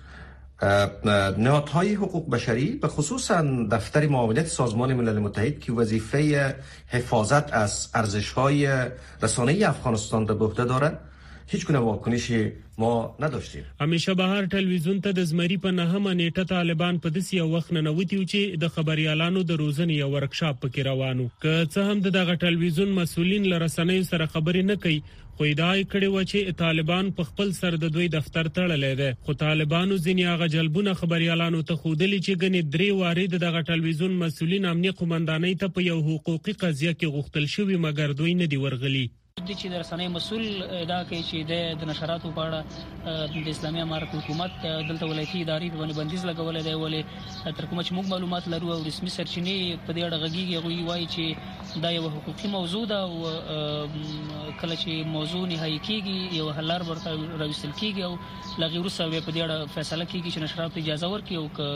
نهادهای 1.38 1.94
حقوق 1.94 2.30
بشری 2.34 2.72
به 2.72 2.88
خصوصا 2.88 3.42
دفتر 3.72 4.08
معاونت 4.08 4.46
سازمان 4.48 4.94
ملل 4.94 5.20
متحد 5.20 5.60
که 5.60 5.74
وظیفه 5.74 6.56
حفاظت 6.88 7.54
از 7.54 7.90
ارزشهای 7.94 8.86
رسانه 9.22 9.60
افغانستان 9.66 10.28
را 10.28 10.36
به 10.36 10.46
عهده 10.46 10.64
هیڅ 11.52 11.64
کومه 11.70 11.80
واکنش 11.86 12.28
ما 12.82 12.92
نداشتیم 13.24 13.64
همیشه 13.84 14.14
بهر 14.20 14.46
ټلویزیون 14.54 15.00
ته 15.08 15.16
د 15.18 15.26
زمری 15.32 15.58
په 15.66 15.74
نهمه 15.80 16.12
نیټه 16.20 16.46
طالبان 16.52 17.00
په 17.06 17.16
دسی 17.18 17.40
وخت 17.56 17.74
ننوتی 17.78 18.20
چې 18.20 18.62
د 18.66 18.72
خبريالانو 18.76 19.42
د 19.50 19.58
روزنې 19.64 19.98
یو 19.98 20.08
ورکشاپ 20.14 20.62
پکې 20.64 20.88
روانو 20.90 21.26
که 21.46 21.58
څه 21.58 21.90
هم 21.90 22.14
دغه 22.20 22.38
ټلویزیون 22.46 22.94
مسولین 23.02 23.50
لرسنۍ 23.56 24.08
سره 24.12 24.28
خبرې 24.36 24.72
نه 24.72 24.80
کوي 24.86 24.98
خو 25.38 25.46
ادعای 25.52 25.84
کړي 25.92 26.10
و 26.12 26.28
چې 26.32 26.58
طالبان 26.62 27.08
په 27.20 27.30
خپل 27.30 27.52
سر 27.60 27.78
د 27.84 27.92
دوی 27.96 28.08
دفتر 28.16 28.50
تړلې 28.50 29.02
ده 29.02 29.16
خو 29.28 29.36
طالبانو 29.44 29.98
ځینې 29.98 30.30
هغه 30.34 30.52
جلبونه 30.56 30.94
خبريالانو 31.02 31.62
ته 31.72 31.82
خودلې 31.82 32.28
چې 32.28 32.40
غني 32.46 32.62
درې 32.68 33.02
وارد 33.04 33.40
دغه 33.46 33.64
ټلویزیون 33.72 34.16
مسولین 34.26 34.70
امنیه 34.74 34.98
قومندانۍ 35.04 35.58
ته 35.66 35.74
په 35.80 35.88
یو 35.92 36.00
حقوقي 36.12 36.58
قضیه 36.66 36.98
کې 37.00 37.14
غوښتل 37.18 37.52
شوی 37.58 37.82
مګر 37.90 38.18
دوی 38.22 38.38
نه 38.44 38.52
دی 38.56 38.62
ورغلي 38.66 39.04
د 39.34 39.52
چې 39.60 39.68
د 39.70 39.76
رسنۍ 39.84 40.08
مسول 40.18 40.44
دا 40.94 40.98
کوي 41.10 41.22
چې 41.30 41.38
د 41.80 41.84
نشراتو 41.92 42.28
په 42.38 42.42
اړه 42.48 42.60
د 43.46 43.48
اسلامي 43.54 43.82
امارت 43.88 44.10
حکومت 44.18 44.52
دلته 44.90 45.04
ولایتي 45.10 45.40
ادارې 45.42 45.68
باندې 45.80 45.98
بندیز 46.00 46.22
لګولې 46.30 46.62
دی 46.68 46.76
ولې 46.84 47.02
تر 47.58 47.66
کومه 47.70 47.82
چې 47.86 47.92
موږ 47.98 48.06
معلومات 48.14 48.44
لرو 48.54 48.74
او 48.76 48.80
رسمي 48.90 49.12
سرچینې 49.18 49.58
په 49.86 49.92
دې 49.96 50.02
اړه 50.08 50.18
غږیږي 50.24 50.58
غوي 50.64 50.82
وایي 50.90 51.08
چې 51.16 51.26
دا 51.84 51.90
یو 51.98 52.06
حقوقي 52.16 52.48
موضوع 52.58 52.84
ده 52.92 53.00
او 53.08 53.14
کله 54.62 54.76
چې 54.82 54.92
موضوع 55.18 55.44
نهایی 55.52 55.80
کیږي 55.88 56.18
یو 56.40 56.48
حلار 56.58 56.82
ورته 56.90 57.10
راوستل 57.42 57.72
کیږي 57.82 58.02
او 58.08 58.14
لغیر 58.64 58.88
سره 58.98 59.22
په 59.26 59.32
دې 59.34 59.42
اړه 59.46 59.58
فیصله 59.76 60.06
کیږي 60.12 60.30
چې 60.34 60.40
نشراتو 60.46 60.80
اجازه 60.84 61.08
ورکړي 61.14 61.36
او 61.42 61.46
که 61.58 61.68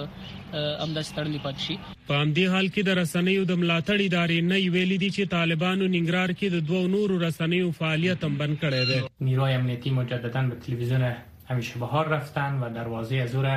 امدا 0.85 1.01
ستړلې 1.11 1.39
پاتشي 1.45 1.75
په 2.07 2.17
همدې 2.21 2.43
حال 2.51 2.67
کې 2.73 2.81
د 2.87 2.91
رسنیو 2.99 3.41
د 3.47 3.55
ملاتړ 3.61 3.97
ادارې 4.03 4.35
نه 4.51 4.57
ویلي 4.73 4.97
دي 5.03 5.07
چې 5.15 5.31
طالبانو 5.37 5.87
ننګرهار 5.95 6.31
کې 6.39 6.47
د 6.55 6.57
دوو 6.67 6.83
نورو 6.95 7.15
رسنیو 7.23 7.71
فعالیت 7.79 8.19
هم 8.27 8.33
بند 8.41 8.53
کړی 8.61 8.83
دی 8.91 8.99
نیروهای 9.29 9.55
امنیتی 9.59 9.91
مجددا 9.97 10.43
به 10.51 10.59
تلویزیون 10.67 11.03
همیشه 11.49 11.81
بهار 11.83 12.11
رفتن 12.13 12.55
و 12.61 12.69
دروازه 12.77 13.25
زور 13.33 13.47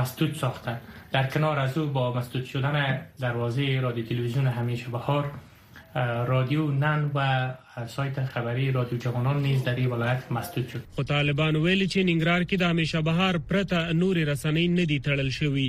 مسدود 0.00 0.32
ساختن 0.44 0.78
در 1.16 1.26
کنار 1.34 1.58
از 1.64 1.76
او 1.78 1.84
با 1.98 2.04
مسدود 2.14 2.44
شدن 2.52 2.78
دروازه 3.26 3.66
رادیو 3.86 4.04
تلویزیون 4.12 4.46
همیشه 4.46 4.88
بهار 4.96 5.30
رادیو 6.32 6.70
نن 6.78 7.10
و 7.16 7.26
سایت 7.96 8.24
خبری 8.36 8.70
رادیو 8.78 8.98
جوانان 9.04 9.42
نیز 9.42 9.64
در 9.64 9.74
این 9.82 9.86
ولایت 9.90 10.32
مسدود 10.38 10.68
شد 10.74 10.84
خو 10.96 11.02
طالبان 11.12 11.56
ویلي 11.56 11.88
چې 11.88 12.00
ننګرهار 12.08 12.48
کې 12.48 12.64
د 12.64 12.72
همیشه 12.72 13.04
بهار 13.10 13.38
پرته 13.52 13.98
نور 14.04 14.24
رسنۍ 14.32 14.68
نه 14.80 14.90
دي 14.94 14.98
تړل 15.10 15.30
شوی 15.40 15.68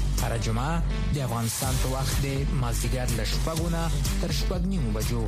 هر 0.23 0.37
جمعه 0.45 0.81
د 1.13 1.17
افغانستان 1.27 1.73
په 1.83 1.87
وخت 1.93 2.15
د 2.25 2.27
مازدیګر 2.61 3.07
له 3.19 3.25
شپږونه 3.33 3.81
تر 4.21 4.29
شپږ 4.39 4.61
نیمو 4.71 4.89
بجو 4.97 5.23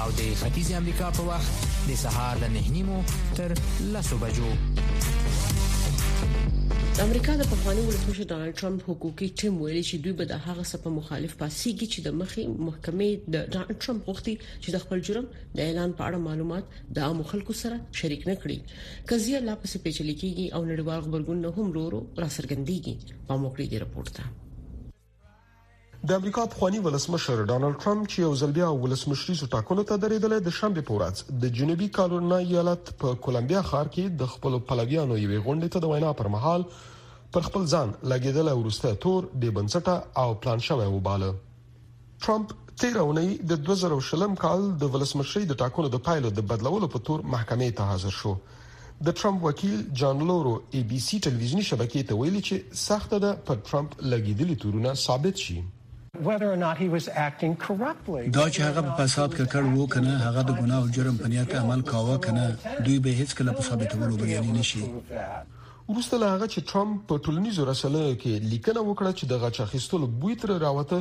او 0.00 0.08
د 0.18 0.20
ختیځ 0.40 0.68
امریکا 0.80 1.06
په 1.18 1.22
وخت 1.30 1.52
د 1.88 2.02
سهار 2.04 2.34
له 2.42 2.48
نه 2.58 2.62
نیمو 2.76 2.98
تر 3.38 3.48
لسو 3.94 4.14
بجو 4.22 4.50
د 7.00 7.02
امریکا 7.08 7.34
د 7.38 7.44
پخوانی 7.50 7.82
ولسمشر 7.84 8.26
ډانلډ 8.30 8.56
ټرمپ 8.62 8.80
حقوقي 8.88 9.26
ټیم 9.42 9.54
ویلي 9.60 9.82
چې 9.90 10.00
دوی 10.06 10.12
به 10.18 10.24
د 10.32 10.40
هغه 10.46 10.64
څه 10.70 10.90
مخالف 10.96 11.32
پاسيږي 11.42 11.86
چې 11.92 12.00
د 12.06 12.18
مخې 12.20 12.42
محکمې 12.66 13.10
د 13.34 13.46
ډانلډ 13.54 13.76
ټرمپ 13.84 14.02
غوښتي 14.10 14.34
چې 14.62 14.68
د 14.74 14.82
خپل 14.82 14.98
جرم 15.08 15.26
د 15.38 15.58
اعلان 15.68 15.94
په 16.00 16.10
اړه 16.10 16.26
معلومات 16.28 16.64
د 17.00 17.08
عامو 17.08 17.24
خلکو 17.32 17.52
سره 17.62 17.80
شریک 18.00 18.22
نکړي 18.32 18.58
قضیه 19.14 19.38
لا 19.48 19.54
پسې 19.62 19.84
پیچلې 19.84 20.14
کیږي 20.20 20.46
او 20.58 20.62
نړیوال 20.70 21.00
خبرګون 21.08 21.38
نه 21.44 21.50
هم 21.56 21.66
ورو 21.72 21.84
ورو 21.88 22.02
را 22.26 22.30
څرګندېږي 22.36 22.94
په 23.32 23.42
موکړي 23.44 23.66
دی 23.74 23.78
رپورټ 23.86 24.08
ته 24.20 24.39
د 26.08 26.12
امریکا 26.16 26.42
پخوانی 26.52 26.78
ولسمشر 26.84 27.40
ډانلډ 27.48 27.74
ټرمپ 27.80 28.04
چې 28.10 28.22
یو 28.22 28.28
ځل 28.42 28.52
بیا 28.58 28.66
ولسمشری 28.82 29.34
ټاکنو 29.54 29.82
ته 29.88 29.96
درېدل 30.04 30.34
د 30.44 30.52
شنبه 30.58 30.82
په 30.90 30.94
ورځ 30.98 31.32
د 31.42 31.50
جنوبي 31.58 31.88
کارولنا 31.96 32.36
ایالت 32.44 32.86
په 33.02 33.16
کولمبیا 33.26 33.58
ښار 33.70 33.88
کې 33.96 34.14
د 34.22 34.28
خپل 34.34 34.54
پلویانو 34.70 35.18
یوې 35.22 35.40
غونډې 35.48 35.74
ته 35.74 35.82
د 35.84 35.90
وینا 35.90 36.12
پر 36.20 36.30
مهال 36.36 36.62
پر 37.36 37.42
خپل 37.48 37.66
ځان 37.74 37.92
لګیدل 38.12 38.48
ورسته 38.60 38.94
تور 39.04 39.28
بې 39.42 39.52
بنسټه 39.58 40.24
او 40.24 40.38
پلان 40.46 40.64
شوی 40.68 40.86
وباله 40.94 41.28
ټرمپ 42.26 42.54
تیرونې 42.82 43.48
د 43.52 43.60
2000 43.68 43.96
شلم 44.08 44.38
کال 44.46 44.64
د 44.84 44.94
ولسمشری 44.96 45.44
د 45.52 45.58
ټاکنو 45.64 45.90
د 45.96 46.02
پایلو 46.08 46.30
د 46.40 46.46
بدلولو 46.54 46.88
په 46.96 47.06
تور 47.10 47.26
محکمې 47.34 47.76
ته 47.82 47.90
حاضر 47.92 48.14
شو 48.22 48.32
د 49.10 49.18
ټرمپ 49.20 49.44
وکیل 49.50 49.76
جان 50.04 50.24
لورو 50.32 50.54
ای 50.72 50.82
بي 50.94 51.02
سي 51.10 51.20
ټلویزیونی 51.28 51.66
شبکې 51.72 52.08
ته 52.12 52.22
ویلي 52.22 52.42
چې 52.48 52.82
سخته 52.86 53.20
ده 53.26 53.34
پر 53.50 53.60
ټرمپ 53.70 53.98
لګیدلې 54.14 54.58
تورونه 54.64 54.94
ثابت 55.04 55.44
شي 55.48 55.58
دا 56.16 56.76
چې 56.76 58.60
هغه 58.68 58.80
په 58.86 58.92
فساد 59.00 59.34
کې 59.34 59.44
کړ 59.52 59.64
وو 59.74 59.84
کنه 59.94 60.14
هغه 60.22 60.42
د 60.48 60.50
ګناه 60.60 60.78
او 60.80 60.88
جرم 60.96 61.18
په 61.20 61.28
نیت 61.34 61.52
عمل 61.58 61.82
کاوه 61.90 62.16
کنه 62.24 62.46
دوی 62.86 62.96
به 63.04 63.12
هیڅ 63.20 63.34
کله 63.40 63.52
په 63.58 63.66
ثابتولو 63.66 64.18
بریالي 64.22 64.54
نشي 64.56 64.80
وروسته 64.86 66.18
له 66.22 66.32
هغه 66.32 66.48
چې 66.54 66.66
ټرمپ 66.72 66.98
په 67.12 67.22
ټولنیزو 67.26 67.66
رسنیو 67.68 68.18
کې 68.22 68.50
لیکنه 68.54 68.82
وکړه 68.88 69.12
چې 69.18 69.30
د 69.32 69.40
غچ 69.44 69.60
اخیستلو 69.66 70.10
بوی 70.24 70.34
تر 70.42 70.54
راوته 70.64 70.98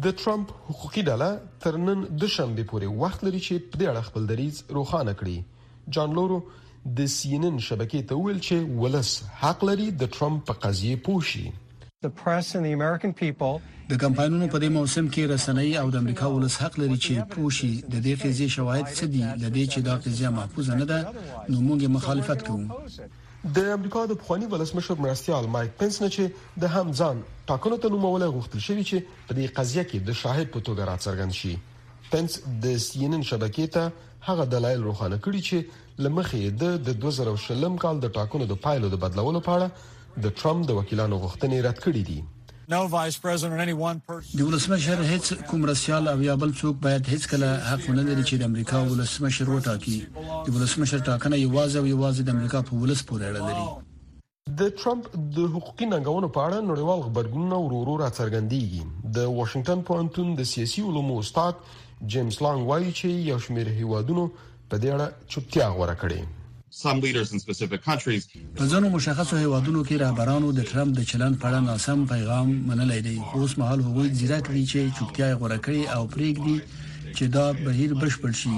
د 0.02 0.12
ټرمپ 0.20 0.50
حقوقي 0.68 1.02
ډله 1.06 1.28
تر 1.62 1.76
نن 1.86 2.02
د 2.22 2.30
شنبه 2.34 2.64
پورې 2.72 2.86
وخت 3.04 3.24
لري 3.26 3.40
چې 3.46 3.54
په 3.70 3.76
دې 3.80 3.86
اړه 3.92 4.02
خپل 4.08 4.22
دریځ 4.32 4.56
روښانه 4.76 5.12
کړي 5.20 5.38
جان 5.96 6.14
لورو 6.18 6.38
د 6.98 7.08
سینن 7.14 7.56
شبکې 7.68 8.02
ته 8.08 8.14
ویل 8.20 8.38
چې 8.38 8.56
ولس 8.82 9.10
حق 9.42 9.64
لري 9.70 9.88
د 10.02 10.12
ټرمپ 10.16 10.46
په 10.48 10.54
قضیه 10.64 11.00
پوښي 11.08 11.46
د 13.90 13.94
کمپاینونو 14.04 14.46
په 14.52 14.58
دې 14.62 14.68
موسم 14.76 15.06
کې 15.14 15.22
رسنۍ 15.34 15.70
او 15.80 15.86
د 15.90 15.96
امریکا 16.02 16.26
ولس 16.34 16.56
حق 16.62 16.78
لري 16.82 16.98
چې 17.06 17.26
پوښي 17.34 17.72
د 17.92 17.96
دې 18.06 18.14
قضیه 18.22 18.48
شواهد 18.56 18.86
څه 18.98 19.04
دي 19.14 19.20
د 19.42 19.44
دې 19.56 19.64
چې 19.72 19.80
دا 19.88 19.94
قضیه 20.04 20.28
محفوظ 20.38 20.70
نه 20.80 20.86
ده 20.92 20.98
نو 21.50 21.56
موږ 21.66 21.80
مخالفت 21.96 22.40
کوو 22.48 22.64
د 23.56 23.58
امریکا 23.72 24.00
د 24.08 24.14
پخواني 24.22 24.46
ولسمشر 24.52 24.98
مرستيال 25.02 25.46
مایک 25.52 25.70
پنس 25.82 25.94
نه 26.02 26.08
چې 26.14 26.56
د 26.62 26.72
همځان 26.72 27.20
ټاکنو 27.50 27.76
ته 27.84 27.90
نومولې 27.92 28.28
غوښتل 28.34 28.60
شوی 28.64 28.82
چې 28.88 28.98
په 29.28 29.36
دې 29.36 29.46
قضيه 29.58 29.84
کې 29.90 30.00
د 30.08 30.18
شاهد 30.22 30.50
په 30.56 30.60
توګه 30.66 30.88
راڅرګند 30.88 31.36
شي 31.38 31.52
پنس 32.14 32.36
د 32.64 32.74
سینن 32.88 33.22
شبکې 33.28 33.66
ته 33.76 34.28
هغه 34.28 34.46
دلایل 34.54 34.84
روښانه 34.88 35.18
کړي 35.24 35.40
چې 35.48 36.02
لمخې 36.08 36.58
د 36.64 36.76
د 36.90 36.98
2000 37.06 37.38
شلم 37.46 37.78
کال 37.86 38.02
د 38.04 38.12
ټاکنو 38.18 38.50
د 38.52 38.60
پایلو 38.66 38.92
د 38.96 39.00
بدلولو 39.06 39.42
په 39.48 39.56
اړه 39.60 40.26
د 40.26 40.36
ټرمپ 40.42 40.68
د 40.72 40.78
وکیلانو 40.80 41.22
غوښتنې 41.24 41.68
رد 41.68 41.82
کړې 41.86 42.02
دي 42.10 42.20
د 42.70 42.76
ولسمشر 42.90 45.00
هیڅ 45.06 45.30
کوم 45.50 45.64
رسیال 45.70 46.04
او 46.08 46.18
یا 46.22 46.34
بل 46.42 46.50
څوک 46.60 46.74
باید 46.84 47.08
هیڅ 47.12 47.24
کله 47.32 47.48
حق 47.68 47.82
نه 47.96 48.02
لري 48.08 48.24
چې 48.24 48.34
د 48.42 48.44
امریکا 48.48 48.76
ولسمشر 48.90 49.46
وټاکي 49.54 49.96
د 50.18 50.50
ولسمشر 50.58 51.00
ټاکنه 51.08 51.40
یوازې 51.40 51.80
او 51.80 51.88
یوازې 51.92 52.26
د 52.30 52.32
امریکا 52.36 52.58
په 52.70 52.76
ولس 52.84 53.00
پورې 53.10 53.24
اړه 53.32 53.42
لري 53.48 53.66
د 54.62 54.64
ټرمپ 54.82 55.04
د 55.38 55.50
حقوقي 55.54 55.88
ننګونو 55.94 56.28
په 56.36 56.44
اړه 56.46 56.58
نړیوال 56.70 57.00
خبرګونونه 57.10 57.56
ورورو 57.66 57.94
راڅرګندېږي 58.06 58.82
د 59.20 59.28
واشنگټن 59.40 59.80
پوهنتون 59.90 60.28
د 60.42 60.44
سیاسي 60.56 60.82
علومو 60.90 61.18
استاد 61.24 61.54
جیمز 61.74 62.36
لانګ 62.48 62.66
وایي 62.72 62.90
چې 62.96 63.08
یو 63.32 63.38
شمېر 63.48 63.74
هیوادونو 63.80 64.24
په 64.42 64.76
دې 64.82 64.90
اړه 64.98 65.06
چوپتیا 65.28 65.66
غوړه 65.76 65.96
کړې 66.04 66.20
په 66.78 68.64
ځینو 68.70 68.90
مشخصو 68.90 69.38
هیوادونو 69.38 69.80
کې 69.84 69.96
رهبرانو 70.02 70.50
د 70.58 70.66
ترامپ 70.72 70.98
د 70.98 71.06
چلند 71.10 71.38
په 71.44 71.48
اړه 71.48 71.58
ناسم 71.68 72.04
پیغام 72.12 72.52
منلای 72.68 73.00
دی 73.06 73.14
اوس 73.38 73.56
مهال 73.62 73.82
هغوی 73.86 74.12
ځیرک 74.20 74.50
دي 74.56 74.62
چې 74.72 74.92
چوپتیا 74.98 75.30
غوړه 75.40 75.58
کړي 75.64 75.82
او 75.94 76.06
پریږدي 76.14 77.14
چې 77.16 77.32
دا 77.38 77.46
بهیر 77.64 77.94
بشپړ 78.04 78.30
شي 78.42 78.54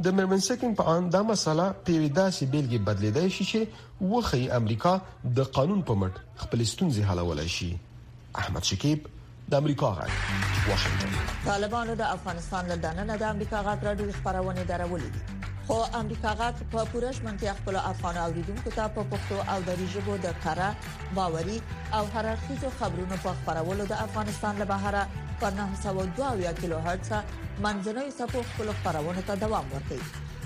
د 0.08 0.16
مرمن 0.20 0.44
سکن 0.50 0.80
په 0.82 0.88
اړه 0.92 1.16
دا 1.18 1.22
مسله 1.34 1.68
په 1.84 2.00
یوه 2.00 2.18
داسې 2.22 2.52
بیلګې 2.54 2.90
بدلیدای 2.90 3.28
شي 3.38 3.44
چې 3.52 4.10
وخی 4.16 4.48
امریکا 4.60 4.94
د 5.40 5.48
قانون 5.60 5.86
په 5.92 6.00
مټ 6.04 6.44
خپل 6.44 6.66
ستونزې 6.74 7.10
حلولای 7.12 7.48
شي 7.60 7.72
احمد 8.44 8.72
شکیب 8.72 9.10
د 9.52 9.56
امریکا 9.62 9.88
غږ 9.98 10.10
واشنگټن 10.70 11.14
طالبانو 11.44 11.94
د 12.00 12.04
افغانستان 12.16 12.68
له 12.72 12.76
دننه 12.84 13.16
د 13.22 13.24
امریکا 13.34 13.62
غږ 13.68 13.78
راډیو 13.88 14.14
خبرونه 14.18 14.62
درولې 14.70 15.08
دي 15.14 15.22
خو 15.66 15.78
امریکا 16.02 16.30
غږ 16.40 16.54
په 16.72 16.84
پورش 16.92 17.16
منځي 17.26 17.48
خپل 17.58 17.74
افغان 17.92 18.16
اوریدونکو 18.26 18.74
ته 18.76 18.84
په 18.96 19.02
پښتو 19.12 19.38
او 19.54 19.58
دری 19.70 19.86
ژبه 19.96 20.14
د 20.26 20.40
کارا 20.46 20.70
باوري 21.18 21.58
او 21.96 22.04
هررخیزو 22.14 22.68
خبرونو 22.78 23.16
په 23.26 23.34
خبرولو 23.42 23.84
د 23.92 23.94
افغانستان 24.06 24.54
له 24.64 24.70
بهره 24.72 25.02
په 25.40 25.54
902 25.60 26.56
کیلو 26.64 26.78
هرتز 26.88 27.10
منځنوي 27.68 28.10
سپو 28.18 28.46
خپل 28.50 28.66
خبرونه 28.82 29.20
ته 29.30 29.34
دوام 29.46 29.66
ورکوي 29.74 30.06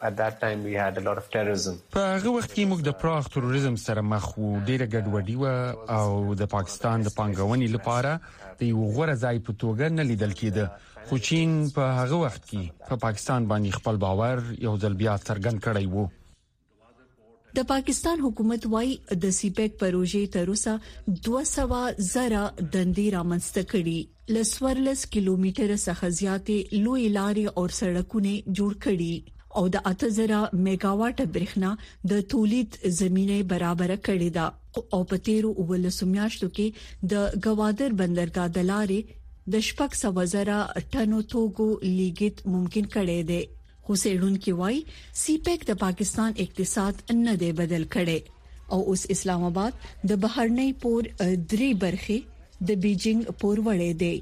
at 0.08 0.16
that 0.22 0.40
time 0.46 0.60
we 0.70 0.74
had 0.84 0.94
a 1.02 1.06
lot 1.10 1.18
of 1.24 1.30
terrorism 1.36 1.82
په 1.98 2.08
هغه 2.14 2.36
وخت 2.38 2.54
کې 2.54 2.66
موږ 2.72 2.86
د 2.88 2.96
پراخ 3.04 3.30
تروریزم 3.36 3.76
سره 3.90 4.02
مخ 4.16 4.30
وو 4.40 4.56
ډیره 4.70 4.86
ګډوډي 4.96 5.36
و 5.44 5.94
او 6.00 6.36
د 6.46 6.50
پاکستان 6.58 7.06
د 7.10 7.16
پنګونې 7.20 7.76
لپاره 7.78 8.18
د 8.64 8.74
یو 8.74 8.92
غوړه 8.96 9.22
ځای 9.26 9.44
په 9.50 9.58
توګه 9.66 9.90
نه 10.02 10.08
لیدل 10.14 10.38
کېده 10.44 11.08
خو 11.10 11.22
چین 11.32 11.60
په 11.80 11.92
هغه 12.02 12.24
وخت 12.28 12.46
کې 12.50 12.92
په 12.92 13.04
پاکستان 13.08 13.52
باندې 13.56 13.82
خپل 13.82 14.02
باور 14.08 14.46
یو 14.70 14.76
ځل 14.86 15.02
بیا 15.04 15.18
څرګند 15.30 15.70
کړی 15.70 15.92
وو 15.96 16.08
د 17.56 17.60
پاکستان 17.68 18.20
حکومت 18.24 18.66
وایي 18.72 18.94
د 19.26 19.32
سیپیک 19.36 19.76
پروژې 19.82 20.22
تر 20.32 20.50
اوسه 20.54 21.14
200 21.28 22.08
زره 22.08 22.42
دندې 22.76 23.06
رامنځته 23.16 23.64
کړي 23.74 24.00
لسورلس 24.38 25.04
کیلومتر 25.14 25.74
څخه 25.86 26.10
زیاتې 26.20 26.82
لوی 26.88 27.06
لارې 27.18 27.46
او 27.58 27.64
سړکونه 27.80 28.34
جوړ 28.58 28.72
کړي 28.86 29.14
او 29.62 29.66
د 29.78 29.88
8000 29.94 30.60
میگاواټ 30.68 31.18
برېښنا 31.38 31.72
د 32.14 32.24
تولید 32.36 32.80
زمينه 33.00 33.40
برابر 33.56 33.96
کړې 34.08 34.30
ده 34.38 34.48
او 34.98 35.02
په 35.12 35.22
تیرو 35.30 35.56
ولسمیاشتو 35.74 36.52
کې 36.56 37.12
د 37.16 37.50
گوادر 37.50 37.98
بندرګاه 38.00 38.56
د 38.60 38.70
لارې 38.74 39.56
د 39.56 39.70
شپږ 39.70 39.92
سو 40.04 40.28
زره 40.36 40.60
ټنو 40.96 41.24
توکو 41.36 41.70
لیګیټ 41.72 42.56
ممکن 42.56 42.94
کړي 42.96 43.20
دي 43.32 43.44
حسین 43.90 44.36
کې 44.44 44.54
وای 44.60 44.80
سی 45.24 45.38
پیک 45.46 45.66
د 45.70 45.78
پاکستان 45.86 46.32
اقتصاد 46.44 47.04
نه 47.18 47.36
دی 47.44 47.52
بدل 47.60 47.84
کړي 47.98 48.64
او 48.76 48.80
اوس 48.94 49.06
اسلام 49.18 49.44
آباد 49.50 49.90
د 50.12 50.22
بهرنی 50.28 50.72
پور 50.86 51.10
درې 51.10 51.82
برخه 51.86 52.20
د 52.70 52.82
بیجینګ 52.86 53.36
پور 53.44 53.62
وړې 53.68 53.92
دی 54.06 54.16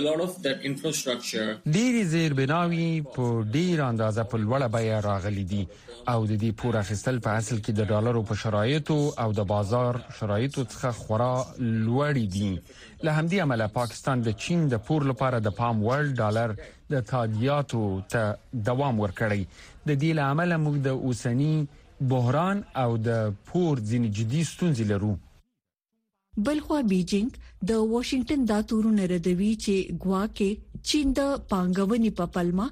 a 0.00 0.02
lot 0.04 0.20
of 0.24 0.36
that 0.44 0.62
infrastructure 0.68 1.46
ډېری 1.72 2.04
زیربناوي 2.12 2.86
په 3.16 3.32
ډېر 3.56 3.82
اندازه 3.86 4.22
په 4.34 4.38
لوړه 4.44 4.68
بیه 4.76 5.00
راغلي 5.06 5.42
دي 5.50 5.60
او 5.66 6.14
د 6.30 6.38
دې 6.44 6.52
پور 6.62 6.78
اخیستل 6.82 7.18
په 7.26 7.36
اصل 7.40 7.58
کې 7.58 7.76
د 7.80 7.90
ډالرو 7.96 8.22
په 8.30 8.38
شرایطو 8.44 8.96
او 9.24 9.26
د 9.40 9.48
بازار 9.50 9.98
شرایطو 10.20 10.64
څخه 10.64 11.02
خورا 11.02 11.32
لوړ 11.34 12.24
دي 12.38 12.50
له 12.54 13.18
همدې 13.18 13.44
امله 13.46 13.68
پاکستان 13.76 14.24
د 14.30 14.38
چین 14.46 14.64
د 14.76 14.82
پور 14.88 15.06
لپاره 15.12 15.42
د 15.48 15.54
پام 15.60 15.84
وړ 15.88 16.18
ډالر 16.24 16.56
د 16.92 16.96
تادیاتو 17.10 17.82
ته 18.14 18.62
دوام 18.68 19.00
ورکړی 19.04 19.42
د 19.88 19.90
دې 20.02 20.10
لامل 20.20 20.50
موږ 20.64 20.76
د 20.86 20.88
اوسنی 21.10 21.52
بحران 22.14 22.58
او 22.82 22.90
د 23.08 23.30
پور 23.48 23.74
ځینې 23.90 24.08
جدي 24.20 24.42
ستونزې 24.52 24.84
لرو 24.92 25.12
بلخوا 26.48 26.80
بیجینګ 26.90 27.30
د 27.70 27.80
واشنگټن 27.94 28.40
د 28.50 28.66
تورونه 28.72 29.02
ردوي 29.14 29.50
چې 29.64 29.74
غوا 30.04 30.22
کې 30.36 30.50
چین 30.90 31.06
د 31.20 31.32
پانګونې 31.50 32.10
په 32.18 32.24
پلمه 32.34 32.66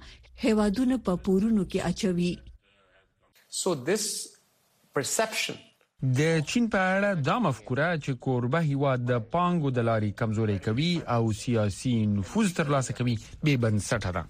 هوادونه 0.45 0.97
په 1.09 1.13
پورونو 1.29 1.63
کې 1.71 1.79
اچوي 1.93 2.33
so 3.61 3.71
this 3.91 4.05
perception 4.99 5.57
د 6.09 6.21
چین 6.51 6.67
په 6.75 6.83
اړه 6.91 7.09
دا 7.25 7.33
مفکوره 7.47 7.87
چې 8.05 8.13
کوربه 8.27 8.61
هیواد 8.69 9.03
د 9.09 9.19
پانګو 9.33 9.73
د 9.79 9.83
لاري 9.89 10.07
کمزوري 10.21 10.55
کوي 10.67 10.93
او 11.15 11.21
سیاسي 11.41 11.93
نفوذ 12.13 12.53
ترلاسه 12.61 12.95
کوي 13.01 13.17
به 13.43 13.57
بنسټه 13.65 14.13
ده 14.19 14.23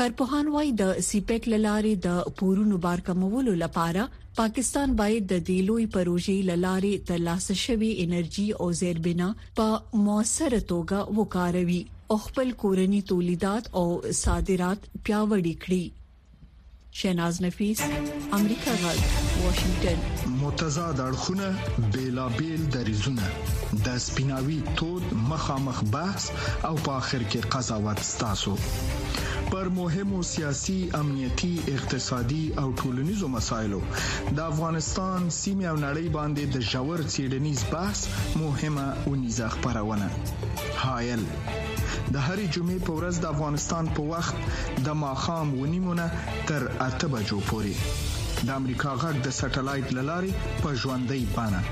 کارپوهان 0.00 0.50
وای 0.56 0.72
د 0.80 0.90
سیپیک 1.10 1.46
لاري 1.54 1.94
د 2.08 2.18
پورونو 2.42 2.80
بار 2.88 3.04
کمولو 3.10 3.54
لپاره 3.62 4.08
پاکستان 4.40 4.96
باید 5.04 5.30
د 5.36 5.44
دې 5.48 5.58
لوی 5.70 5.86
پروژې 5.94 6.36
لاري 6.66 6.92
ترلاسه 7.10 7.56
شوی 7.66 7.92
انرژي 8.08 8.48
او 8.60 8.70
زیربنا 8.82 9.30
په 9.62 10.02
موثر 10.10 10.58
توګه 10.60 11.18
وکاروي 11.22 11.80
او 12.10 12.18
خپل 12.28 12.52
کورني 12.64 13.00
تولیدات 13.12 13.64
او 13.82 13.86
صادرات 14.26 14.92
پیاوړي 14.94 15.58
کړي 15.66 15.84
شیناز 16.94 17.40
نفیس 17.42 17.80
امریکا 18.32 18.70
غږ 18.80 18.98
واشنگتن 19.44 20.30
متضاد 20.40 20.98
اړخونه 21.04 21.54
بیلابل 21.94 22.56
دریزونه 22.74 23.22
د 23.86 23.96
سپیناوي 24.06 24.58
تود 24.80 25.14
مخامخ 25.30 25.80
بحث 25.94 26.26
او 26.68 26.74
په 26.84 26.92
اخر 27.00 27.22
کې 27.30 27.40
قضاوت 27.56 28.00
ستاسو 28.12 28.54
پر 29.50 29.68
مهمو 29.78 30.22
سیاسي 30.32 30.78
امنيتي 31.00 31.52
اقتصادي 31.76 32.44
او 32.64 32.68
ټولنيزو 32.80 33.28
مسايلو 33.38 33.80
د 34.36 34.38
افغانستان 34.52 35.30
سیمه 35.30 35.66
او 35.72 35.76
نړۍ 35.86 36.06
باندې 36.16 36.44
د 36.54 36.56
جوړ 36.72 36.96
سيډنيز 37.14 37.60
بحث 37.74 38.06
مهمه 38.44 38.86
ونیزه 39.10 39.48
خبرونه 39.56 40.10
هايل 40.84 41.22
د 42.14 42.20
هرې 42.24 42.46
جمعې 42.54 42.78
په 42.86 42.92
ورځ 42.96 43.18
د 43.20 43.26
افغانستان 43.34 43.86
په 43.96 44.02
وخت 44.14 44.80
د 44.86 44.96
ماخام 45.02 45.52
ونیمونه 45.60 46.06
تر 46.50 46.64
اته 46.86 47.08
بجو 47.14 47.38
پورې 47.50 47.76
د 48.48 48.50
امریکا 48.60 48.92
غږ 49.04 49.22
د 49.26 49.34
سټلایټ 49.36 49.94
للارې 49.98 50.32
په 50.64 50.74
ژوندۍ 50.80 51.22
بانه 51.36 51.62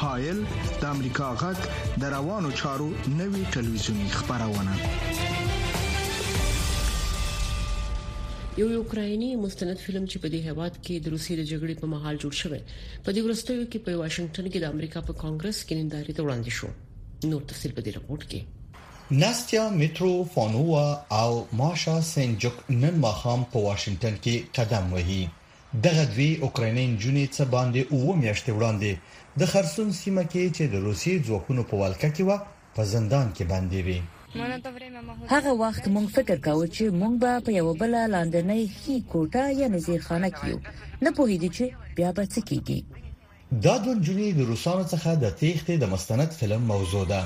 هایل 0.00 0.38
د 0.80 0.84
امریکا 0.94 1.28
غږ 1.44 1.58
د 2.04 2.12
روانو 2.16 2.50
چارو 2.62 2.88
نوي 3.20 3.42
ټلویزیونی 3.58 4.08
خبرونه 4.16 4.74
یو 8.60 8.68
یوکرایني 8.78 9.30
مستند 9.46 9.84
فلم 9.86 10.04
چې 10.10 10.16
په 10.22 10.28
دې 10.32 10.40
هواد 10.48 10.82
کې 10.84 10.94
د 11.04 11.16
روسي 11.16 11.32
د 11.40 11.42
جګړې 11.52 11.74
په 11.82 11.94
محل 11.96 12.16
جوړ 12.22 12.32
شوی 12.42 12.62
په 13.04 13.08
دې 13.14 13.22
ورستیو 13.26 13.68
کې 13.70 13.78
په 13.86 14.00
واشنگټن 14.02 14.50
کې 14.52 14.60
د 14.62 14.66
امریکا 14.76 15.00
په 15.08 15.18
کانګرس 15.24 15.58
کې 15.66 15.74
ننداري 15.80 16.12
ته 16.18 16.22
وړاندې 16.26 16.58
شو 16.58 16.68
نور 17.32 17.50
تفصیل 17.52 17.78
په 17.78 17.82
دې 17.86 17.92
رپورت 18.00 18.26
کې 18.30 18.57
ناستیا 19.10 19.68
میټروفانووا 19.70 20.86
او 21.20 21.30
ماشا 21.58 22.00
سنجوک 22.12 22.54
نن 22.80 22.94
مخام 23.04 23.40
په 23.54 23.58
واشنگټن 23.66 24.14
کې 24.24 24.36
قدم 24.58 24.84
وهي 24.94 25.22
دغه 25.86 26.02
دوی 26.16 26.28
اوکرانین 26.48 26.90
جونې 27.00 27.26
څه 27.34 27.42
باندې 27.54 27.80
اوو 27.94 28.12
میاشتې 28.24 28.50
وړاندې 28.56 28.92
د 29.40 29.50
خرسون 29.52 29.88
سیمه 30.00 30.24
کې 30.32 30.44
چې 30.56 30.64
د 30.72 30.84
روسي 30.88 31.14
ځواکونو 31.28 31.62
په 31.70 31.74
والکه 31.84 32.08
کې 32.14 32.22
و 32.28 32.30
په 32.76 32.82
زندان 32.92 33.28
کې 33.36 33.44
باندې 33.52 33.78
وي 33.86 33.98
هغه 35.32 35.52
وخت 35.62 35.84
مونږ 35.94 36.06
فکر 36.18 36.36
کاوه 36.48 36.66
چې 36.76 36.84
مونږ 37.00 37.14
به 37.24 37.32
په 37.46 37.50
یو 37.58 37.68
بل 37.82 37.92
لاندنۍ 38.14 38.62
هی 38.80 38.96
کوټه 39.10 39.44
یا 39.62 39.66
نزیرخانه 39.78 40.28
کې 40.36 40.46
یو 40.52 40.58
نه 41.04 41.10
پوهیږي 41.16 41.50
چې 41.56 41.66
بیا 41.96 42.10
به 42.16 42.24
څه 42.32 42.40
کیږي 42.48 42.78
دا 43.64 43.74
د 43.84 43.86
جونې 44.04 44.28
د 44.38 44.54
روسانو 44.54 44.84
څخه 44.94 45.10
د 45.22 45.24
تېختې 45.40 45.74
د 45.82 45.94
مستند 45.96 46.30
فلم 46.42 46.62
موضوع 46.72 47.04
ده 47.14 47.22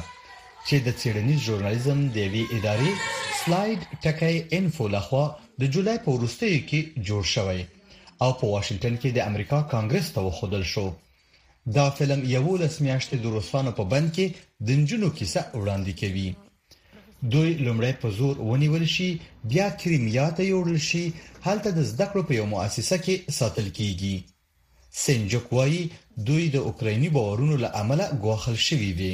چې 0.69 0.77
د 0.87 0.89
سیډنیز 1.01 1.39
ژورنالیزم 1.47 1.99
د 2.17 2.19
وی 2.33 2.43
ادارې 2.57 2.93
سلایډ 3.41 3.81
ټکای 4.05 4.37
انفو 4.57 4.85
لخوا 4.97 5.25
د 5.61 5.63
جولای 5.75 5.97
په 6.05 6.11
وروستیو 6.17 6.61
کې 6.69 6.81
جوړ 7.09 7.23
شوی 7.35 7.61
او 8.23 8.31
په 8.39 8.45
واشنگټن 8.55 8.95
کې 9.03 9.11
د 9.15 9.19
امریکا 9.31 9.59
کانګرس 9.73 10.07
ته 10.15 10.21
وښودل 10.27 10.65
شو 10.73 10.87
دا 11.77 11.87
فلم 11.97 12.21
یو 12.37 12.47
لس 12.63 12.75
میاشتې 12.87 13.17
د 13.21 13.25
روسانو 13.37 13.71
په 13.79 13.85
بند 13.93 14.09
کې 14.17 14.27
د 14.67 14.69
نجونو 14.81 15.09
کیسه 15.19 15.41
وړاندې 15.61 15.93
کوي 16.03 16.29
دوی 17.33 17.51
لومړی 17.65 17.93
په 18.03 18.09
زور 18.19 18.35
ونیول 18.51 18.85
شي 18.95 19.09
بیا 19.51 19.67
کریمیا 19.81 20.27
ته 20.37 20.43
یوړل 20.53 20.81
شي 20.91 21.05
هلته 21.47 21.69
د 21.77 21.81
زده 21.91 22.07
کړو 22.11 22.23
په 22.29 22.33
یو 22.41 22.47
مؤسسه 22.55 22.97
کې 23.05 23.17
ساتل 23.39 23.67
کیږي 23.79 24.17
سنجوک 25.01 25.47
وایي 25.57 25.83
دوی 26.31 26.43
د 26.55 26.65
اوکرایني 26.71 27.09
باورونو 27.17 27.55
له 27.65 27.69
عمله 27.83 28.07
ګواخل 28.25 28.57
شوي 28.69 28.89
دي 29.01 29.13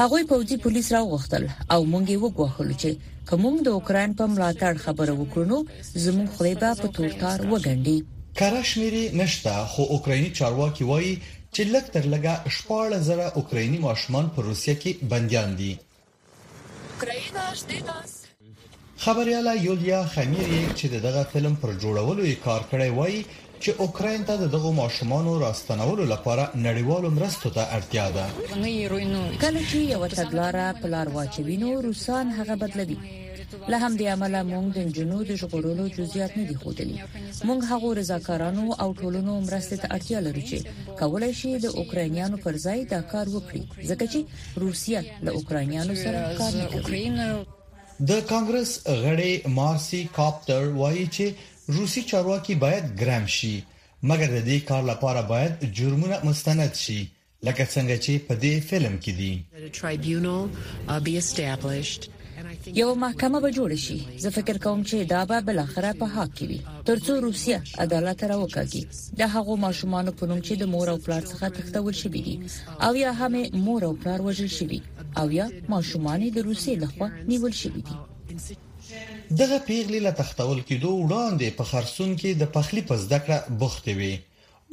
هغه 0.00 0.20
پوځي 0.32 0.56
پولیس 0.66 0.88
راوغتل 0.96 1.44
او 1.72 1.80
مونږ 1.92 2.06
یې 2.12 2.18
وګواخلو 2.24 2.74
چې 2.82 2.90
کوم 3.30 3.54
د 3.68 3.76
اوکران 3.80 4.10
په 4.22 4.30
ملاتړ 4.36 4.74
خبره 4.86 5.12
وکړو 5.20 5.44
نو 5.52 5.58
زموږ 6.06 6.28
خلیبا 6.38 6.70
په 6.80 6.86
تورتار 6.98 7.38
وګڼي 7.52 7.98
کارشمیري 8.40 9.04
نشته 9.22 9.52
خو 9.76 9.82
اوکرایني 10.00 10.30
چارواکي 10.42 10.82
وایي 10.94 11.14
چې 11.54 11.62
لک 11.76 11.84
تر 11.98 12.04
لګه 12.16 12.34
14000 12.62 13.40
اوکرایني 13.44 13.78
ماشومان 13.86 14.26
په 14.36 14.40
روسیه 14.50 14.74
کې 14.82 14.90
بنديان 15.14 15.48
دي 15.62 15.72
اوکراینا 15.78 17.46
شته 17.64 17.78
تاسو 17.94 18.23
خبرياله 19.04 19.54
یولیا 19.68 20.04
خمیر 20.12 20.68
چې 20.78 20.86
دغه 21.04 21.22
فلم 21.32 21.54
پر 21.62 21.70
جوړولو 21.82 22.22
یې 22.30 22.36
کار 22.46 22.60
کړی 22.70 22.90
وای 22.98 23.16
چې 23.62 23.70
اوکرين 23.86 24.22
ته 24.28 24.34
دغه 24.52 24.70
ماشومانو 24.80 25.32
راستنولو 25.40 26.04
لپاره 26.12 26.44
نړیوالو 26.66 27.08
مرستو 27.18 27.50
ته 27.56 27.64
اړتیا 27.76 28.06
ده 28.16 28.26
کله 29.42 29.60
چې 29.70 29.76
یو 29.94 30.08
تګلارې 30.08 30.82
پلار 30.84 31.08
واچوینو 31.16 31.74
روسان 31.86 32.26
هغه 32.36 32.56
بدلوي 32.62 32.96
له 33.74 33.78
هم 33.82 33.96
دی 34.02 34.06
عمله 34.12 34.40
مونږ 34.48 34.78
د 34.78 34.92
جنود 34.98 35.32
ژغورلو 35.40 35.88
جزئیات 35.96 36.38
نه 36.40 36.44
دي 36.52 36.56
خودلی 36.62 36.98
مونږ 37.40 37.64
هغه 37.72 37.90
رضاکارانو 37.98 38.64
او 38.86 38.94
ټولونو 38.94 39.34
مرسته 39.50 39.76
ته 39.82 39.88
اړتیا 39.98 40.18
لرو 40.28 40.40
چې 40.40 40.68
کولای 41.02 41.34
شي 41.42 41.52
د 41.66 41.76
اوکرانیانو 41.84 42.36
پر 42.46 42.56
ځای 42.64 42.86
دا 42.94 43.00
کار 43.12 43.26
وکړي 43.34 43.84
ځکه 43.84 44.04
چې 44.12 44.18
روسیا 44.64 45.04
له 45.22 45.30
اوکرانیانو 45.42 45.94
سره 46.04 46.24
کار 46.40 46.52
نه 46.52 46.82
کوي 46.82 47.08
د 48.00 48.10
کانګرس 48.28 48.70
غړي 49.02 49.32
مارسي 49.56 50.00
کاپټر 50.16 50.68
وایي 50.80 51.04
چې 51.16 51.24
روسي 51.76 52.02
چارواکي 52.12 52.54
باید 52.64 52.84
ګرام 53.00 53.26
شي 53.36 53.54
مګر 54.10 54.28
د 54.34 54.38
دې 54.48 54.58
کار 54.70 54.82
لپاره 54.90 55.22
باید 55.28 55.70
جرمونه 55.80 56.16
مستند 56.26 56.74
شي 56.84 57.00
لکه 57.46 57.64
څنګه 57.74 57.96
چې 58.04 58.12
په 58.28 58.34
دې 58.42 58.54
فلم 58.68 58.98
کې 58.98 59.12
دي 59.18 59.32
uh, 60.90 62.10
یو 62.80 62.94
محکمه 63.04 63.40
به 63.44 63.50
جوړ 63.58 63.70
شي 63.84 63.98
زه 64.24 64.30
فکر 64.38 64.58
کوم 64.66 64.82
چې 64.88 64.96
دا 65.14 65.22
به 65.30 65.40
بل 65.46 65.58
اخره 65.66 65.92
په 66.02 66.06
حق 66.14 66.30
کې 66.36 66.46
وي 66.48 66.60
ترڅو 66.90 67.12
روسیا 67.26 67.58
عدالت 67.86 68.24
راوکړي 68.24 68.82
د 69.22 69.34
هغو 69.36 69.56
ماشومان 69.66 70.06
په 70.20 70.26
نوم 70.32 70.40
چې 70.46 70.54
د 70.62 70.74
مور 70.74 70.86
او 70.94 70.98
پلار 71.06 71.22
څخه 71.30 71.46
تښتول 71.58 71.92
شي 72.00 72.08
بي 72.08 72.40
او 72.88 72.92
یا 73.04 73.12
هم 73.20 73.32
مور 73.68 73.80
او 73.90 73.94
پلار 74.04 74.20
وژل 74.28 74.48
شي 74.58 74.66
او 75.20 75.30
یا 75.32 75.46
ماشومان 75.68 76.20
د 76.36 76.46
روسي 76.50 76.72
لخوا 76.84 77.08
نیول 77.30 77.52
شوی 77.62 77.82
دي 77.86 77.94
دغه 79.40 79.58
پیغلی 79.68 80.00
له 80.06 80.12
تختول 80.20 80.58
کېدو 80.68 80.90
وړاندې 81.02 81.48
په 81.58 81.64
خرسون 81.72 82.10
کې 82.20 82.30
د 82.42 82.50
پخلی 82.56 82.82
په 82.88 82.94
زده 83.04 83.18
کړه 83.26 83.38
بوخته 83.60 83.90
وي 84.00 84.12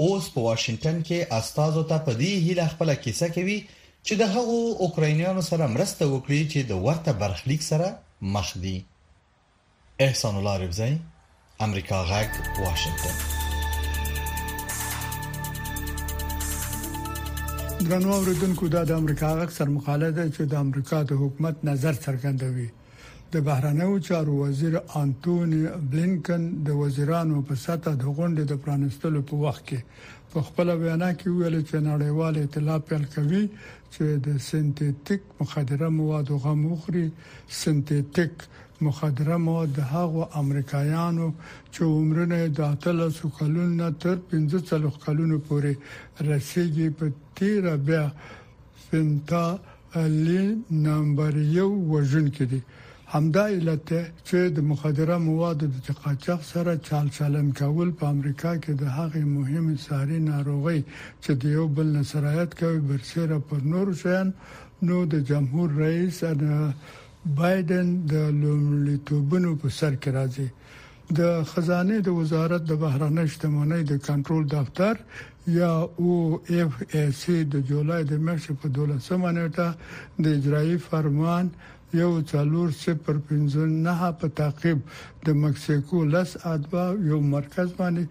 اوس 0.03 0.25
په 0.33 0.39
واشنگټن 0.47 0.97
کې 1.07 1.19
استادو 1.41 1.83
ته 1.91 1.97
په 2.07 2.11
دې 2.21 2.33
هیله 2.47 2.65
خپل 2.75 2.89
کیسه 3.03 3.27
کوي 3.37 3.57
چې 4.05 4.13
د 4.21 4.23
هغو 4.37 4.59
اوکرانیانو 4.87 5.43
سره 5.49 5.65
مرسته 5.75 6.03
وکړي 6.13 6.41
چې 6.53 6.59
د 6.69 6.71
ورته 6.87 7.11
برخلیک 7.25 7.61
سره 7.71 7.87
مخ 8.37 8.47
دي 8.65 8.77
احسان 10.07 10.33
الله 10.41 10.55
ربزی 10.63 10.91
امریکا 11.67 11.99
غاګ 12.11 12.31
واشنگټن 12.65 13.39
درنو 17.89 18.09
اوریدونکو 18.13 18.65
دا 18.75 18.81
د 18.89 18.91
امریکا 19.01 19.29
غک 19.37 19.51
سر 19.57 19.69
مخاله 19.77 20.09
ده 20.17 20.25
چې 20.35 20.43
د 20.47 20.53
امریکا 20.65 20.97
د 21.09 21.19
حکومت 21.21 21.63
نظر 21.69 21.93
څرګندوي 22.05 22.67
د 23.33 23.43
بهرانه 23.47 23.87
چارو 24.07 24.33
وزیر 24.41 24.75
انټونی 25.01 25.61
بلینکن 25.91 26.43
د 26.67 26.77
وزیرانو 26.81 27.41
په 27.49 27.55
ساته 27.63 27.91
د 27.91 28.03
غونډې 28.17 28.43
د 28.51 28.59
پرانستلو 28.65 29.21
په 29.31 29.41
وخت 29.45 29.63
کې 29.69 30.29
په 30.33 30.43
خپل 30.49 30.71
وینا 30.83 31.09
کې 31.19 31.27
ویل 31.39 31.57
چې 31.61 31.85
نړیوال 31.87 32.41
اطلاع 32.43 32.77
پیل 32.91 33.05
کوي 33.15 33.43
چې 33.47 34.05
د 34.27 34.37
سنتیټیک 34.49 35.23
مخدره 35.41 35.89
موادو 36.01 36.39
غموخري 36.45 37.05
سنتیټیک 37.63 38.47
مخدره 38.87 39.35
مواد 39.47 39.69
د 39.77 39.81
هغو 39.93 40.21
امریکایانو 40.41 41.27
چې 41.73 41.81
عمرونه 41.97 42.37
د 42.59 42.77
13 42.85 43.33
کلونو 43.39 43.87
تر 44.03 44.15
15 44.33 44.99
کلونو 45.05 45.37
پورې 45.47 45.73
رسیدي 46.31 46.87
په 47.01 47.05
تیر 47.39 47.65
بیا 47.89 48.05
فنتا 48.87 49.45
لې 50.25 50.45
نمبر 50.87 51.33
یو 51.57 51.69
وژن 51.93 52.27
کړي 52.37 52.59
همدا 53.15 53.43
علته 53.59 53.99
چې 54.27 54.37
د 54.57 54.67
مخدره 54.71 55.15
موادو 55.27 55.65
د 55.85 55.97
قاچاق 56.03 56.41
سره 56.51 56.71
چال 56.89 57.05
چلن 57.17 57.47
کول 57.61 57.89
په 58.01 58.05
امریکا 58.13 58.51
کې 58.63 58.73
د 58.81 58.93
هغې 58.97 59.23
مهم 59.37 59.67
ساري 59.85 60.19
ناروغي 60.31 60.79
چې 61.23 61.31
د 61.43 61.53
یو 61.57 61.65
بل 61.79 61.87
نسرایت 61.99 62.51
کوي 62.61 62.81
برسره 62.91 63.35
پر 63.51 63.59
نور 63.73 63.87
شین 64.01 64.27
نو 64.89 64.97
د 65.13 65.19
جمهور 65.31 65.67
رئیس 65.83 66.19
د 66.41 66.43
بایدن 67.37 67.87
د 68.11 68.13
لومړیتوبونو 68.43 69.49
په 69.63 69.69
سر 69.79 69.93
کې 70.01 70.09
راځي 70.19 70.47
د 71.19 71.43
خزانه 71.51 71.95
د 72.05 72.15
وزارت 72.19 72.61
د 72.67 72.71
بهرانه 72.83 73.23
شتمنۍ 73.33 73.81
د 73.89 73.93
کنټرول 74.07 74.43
دفتر 74.55 74.93
یا 75.59 75.71
او 76.01 76.09
اف 76.55 76.73
اس 76.99 77.21
د 77.55 77.67
جولای 77.71 78.01
د 78.11 78.23
مرسي 78.29 78.53
په 78.63 78.67
12 78.77 79.17
منټه 79.23 79.69
د 80.23 80.33
اجرایی 80.39 80.77
فرمان 80.89 81.45
یو 82.01 82.11
څلور 82.31 82.67
صفر 82.83 83.15
پنځه 83.29 83.61
نه 83.85 84.09
په 84.21 84.27
تعقیب 84.39 84.79
د 85.25 85.41
مکسیکو 85.43 85.99
لس 86.15 86.29
ادبا 86.53 86.85
یو 87.09 87.19
مرکز 87.35 87.69
باندې 87.79 88.03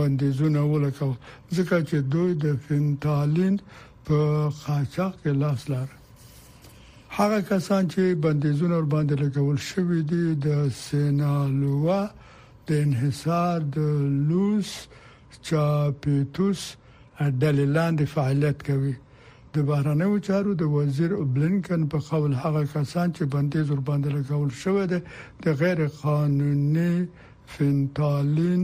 بندیزونه 0.00 0.60
ولکاو 0.72 1.12
ځکه 1.56 1.76
چې 1.88 1.96
دوی 2.16 2.30
د 2.44 2.60
فنتالین 2.66 3.54
په 4.10 4.16
قاچاق 4.64 5.12
کې 5.22 5.32
لاس 5.44 5.70
لري 5.70 5.97
هغه 7.16 7.40
کسان 7.48 7.88
چې 7.92 8.14
بندیزونه 8.24 8.74
ور 8.76 8.86
باندې 8.94 9.14
لګول 9.24 9.58
شوې 9.70 10.00
دي 10.10 10.24
د 10.46 10.48
سینالوا 10.86 12.02
د 12.68 12.80
انحصار 12.86 13.58
د 13.76 13.78
لوس 14.28 14.70
چاپیتوس 15.48 16.60
دلیلان 17.44 17.92
د 17.98 18.02
فعالیت 18.14 18.58
کوي 18.68 18.92
د 19.54 19.64
بهرنیو 19.68 20.18
چارو 20.26 20.52
د 20.60 20.68
وزیر 20.76 21.12
بلنکن 21.36 21.80
په 21.92 21.98
قول 22.08 22.32
هغه 22.44 22.62
کسان 22.74 23.08
چې 23.16 23.22
بندیز 23.34 23.66
ور 23.70 23.80
باندې 23.88 24.08
لګول 24.16 24.50
شوې 24.62 24.84
ده 24.92 24.98
د 25.44 25.46
غیر 25.60 25.80
قانوني 26.02 26.94
فنتالین 27.54 28.62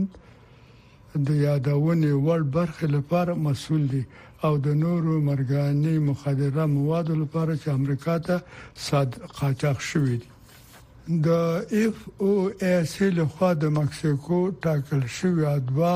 د 1.27 1.29
یادونې 1.47 2.11
وړ 2.25 2.41
برخې 2.57 2.87
لپاره 2.97 3.33
مسول 3.47 3.83
دي 3.93 4.03
او 4.45 4.53
د 4.65 4.67
نورو 4.83 5.13
مرګاني 5.29 5.95
مخدره 6.09 6.63
مواد 6.75 7.07
لپاره 7.21 7.53
چې 7.61 7.67
امریکا 7.79 8.15
ته 8.25 8.35
صادق 8.87 9.21
قاچاق 9.39 9.79
شوې 9.89 10.15
دي 10.21 10.27
د 11.25 11.27
اف 11.81 11.97
او 12.23 12.31
اس 12.73 12.93
له 13.17 13.25
خوا 13.33 13.49
د 13.61 13.73
مکسیکو 13.77 14.39
ټاکل 14.65 15.01
شوی 15.17 15.43
ادوا 15.55 15.95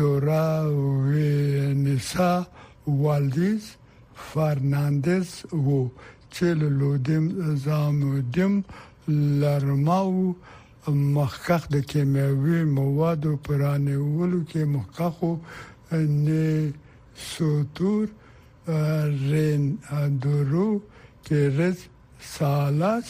دورا 0.00 0.48
وینسا 1.08 2.32
والدیز 3.04 3.62
فرناندز 4.28 5.28
وو 5.66 5.80
چې 6.34 6.46
له 6.60 6.68
لودم 6.78 7.24
زامودم 7.64 8.54
لرماو 9.40 10.24
مخکخ 11.18 11.62
د 11.74 11.90
کیمیاوي 11.90 12.60
موادو 12.78 13.30
پرانیولو 13.48 14.40
کې 14.50 14.62
مخکخو 14.76 15.32
نه 16.20 16.46
سوتور 17.16 18.08
رین 19.30 19.74
دورو 20.24 20.78
کرز 21.28 21.76
سالاس 22.36 23.06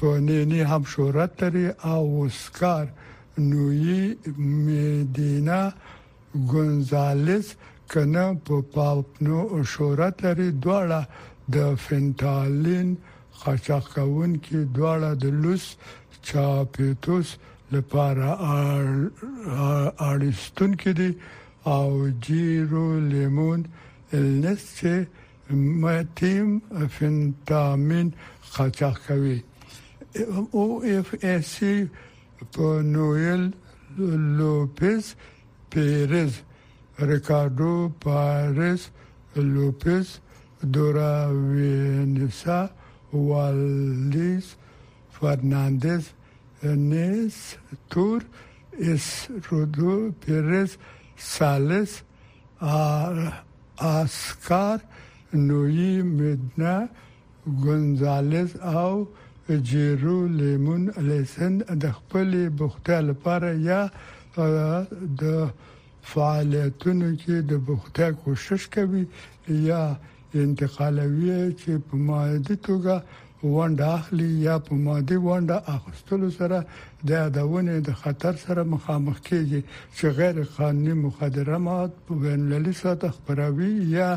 په 0.00 0.08
نینی 0.26 0.60
هم 0.70 0.82
شهرت 0.92 1.32
لري 1.42 1.64
او 1.92 2.22
اسکار 2.26 2.86
نوی 3.38 4.16
مدینا 4.66 5.60
ګونزالس 6.52 7.46
کنه 7.94 8.24
په 8.48 8.54
پاپنو 8.76 9.40
شهرت 9.74 10.16
لري 10.26 10.48
دواړه 10.62 11.02
د 11.56 11.76
فنتالین 11.86 12.88
قاچاقون 13.42 14.32
کې 14.44 14.58
دواړه 14.76 15.10
د 15.22 15.24
لوس 15.44 15.64
چاپیتوس 16.30 17.28
لپاره 17.78 18.30
اړستون 20.10 20.70
کې 20.80 20.92
دي 21.02 21.10
أوجير 21.66 22.70
ليمون 23.00 23.62
النسي 24.14 25.02
متیم 25.50 26.58
فنتامین 26.90 28.10
قاچاق 28.54 28.98
کوي 29.06 29.40
او 30.52 30.80
اف 30.82 31.08
اس 31.24 31.52
په 32.54 32.64
نوئل 32.94 33.42
لوپز 34.38 35.04
پیرز 35.70 36.32
ریکارډو 37.10 37.74
پارس 38.02 38.82
لوپز 39.36 40.06
دورا 40.74 41.14
وینسا 41.50 42.60
والدیس 43.12 44.46
فرناندez 45.18 46.04
نس 46.64 47.36
تور 47.90 48.20
اس 48.88 49.06
رودو 49.50 50.00
پیرز 50.24 50.70
Sales 51.34 51.92
اسکار 53.80 54.78
نوی 55.48 55.92
مدنا 56.18 56.74
ګونزالز 57.62 58.50
او 58.76 58.92
جیرو 59.68 60.18
لیمون 60.38 60.84
الیسن 61.00 61.54
د 61.82 61.84
خپل 61.98 62.28
بوخته 62.58 62.96
لپاره 63.08 63.48
یا 63.68 63.82
د 65.22 65.24
فعالیتونو 66.10 67.08
کې 67.20 67.36
د 67.50 67.52
بوخته 67.68 68.06
کوشش 68.22 68.62
کوي 68.74 69.04
یا 69.68 69.82
انتقالوي 70.44 71.34
چې 71.60 71.70
په 71.86 71.94
ماده 72.06 72.54
توګه 72.66 72.94
وانډه 73.42 73.86
اخلي 73.98 74.28
یا 74.46 74.56
په 74.66 74.74
ماده 74.86 75.16
وانډه 75.26 75.56
اخستلو 75.76 76.28
سره 76.38 76.58
د 77.06 77.08
یادونه 77.22 77.72
د 77.88 77.90
خطر 78.02 78.34
سره 78.44 78.62
مخامخ 78.74 79.16
کیږي 79.28 79.60
چې 79.96 80.06
غیر 80.18 80.36
قانوني 80.56 80.94
مخدره 81.04 81.56
مواد 81.66 81.90
په 82.06 82.12
بینلالي 82.22 82.72
ساته 82.82 83.06
خبروي 83.16 83.72
یا 83.98 84.10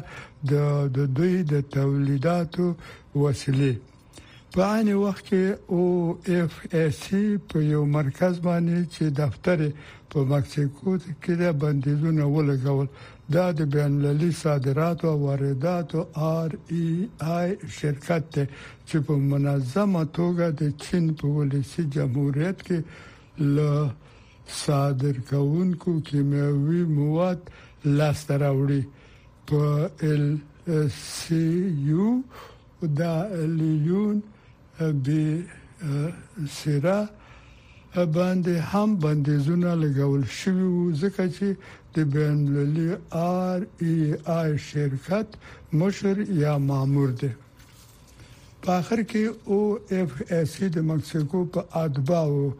د 0.51 0.53
د 0.97 0.99
دوی 1.17 1.35
د 1.53 1.53
تولیداتو 1.75 2.65
وسیله 3.23 3.73
په 4.53 4.61
عین 4.73 4.87
وخت 5.05 5.23
کې 5.29 5.43
او 5.73 5.81
اف 6.33 6.53
اس 6.77 6.95
سی 7.05 7.25
په 7.49 7.57
یو 7.73 7.81
مرکز 7.99 8.33
باندې 8.47 8.79
چې 8.93 9.03
دفتر 9.21 9.57
په 10.11 10.19
مکسیکو 10.33 10.89
کې 11.23 11.33
د 11.41 11.43
بندیزونه 11.61 12.23
ولګول 12.35 12.87
دا 13.33 13.45
د 13.57 13.59
بین 13.75 13.85
المللي 13.93 14.31
صادراتو 14.43 15.07
او 15.11 15.17
وارداتو 15.25 16.01
آر 16.39 16.51
ای 16.71 16.85
آی 17.37 17.49
شرکت 17.79 18.23
ته 18.33 18.43
چې 18.87 18.95
په 19.07 19.13
منظمه 19.31 20.01
توګه 20.17 20.45
د 20.59 20.61
چین 20.83 21.05
په 21.17 21.25
ولسی 21.37 21.83
جمهوریت 21.95 22.57
کې 22.67 22.79
ل 23.55 23.57
صادر 24.63 25.15
کوونکو 25.29 25.91
کیمیاوي 26.09 26.81
مواد 26.99 27.39
لاسته 27.97 28.33
راوړي 28.43 28.81
په 29.47 29.61
ال 30.09 30.25
سی 31.15 31.45
یو 31.89 32.09
دا 32.99 33.15
لیون 33.57 34.17
به 35.03 35.21
سره 36.57 36.95
باندې 38.03 38.53
هم 38.71 38.95
بندیزونه 39.01 39.71
لګول 39.83 40.23
شوی 40.39 40.93
ځکه 41.01 41.23
چې 41.35 41.47
د 41.95 41.97
بینللی 42.13 42.89
آر 43.11 43.59
ای 43.81 43.95
آی 44.39 44.51
شرکت 44.69 45.27
مشر 45.81 46.17
یا 46.43 46.57
مامور 46.69 47.09
دی 47.21 47.31
په 48.65 48.71
اخر 48.79 48.99
کې 49.11 49.23
او 49.47 49.79
اف 49.97 50.13
اس 50.37 50.53
د 50.77 50.77
مکسیکو 50.91 51.39
په 51.53 51.61
ادباو 51.83 52.53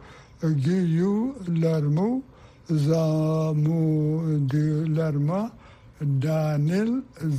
ګي 0.64 0.78
یو 1.00 1.16
لارمو 1.64 2.10
زامو 2.84 3.82
د 4.52 4.54
لارما 4.98 5.40
دانل 6.24 6.90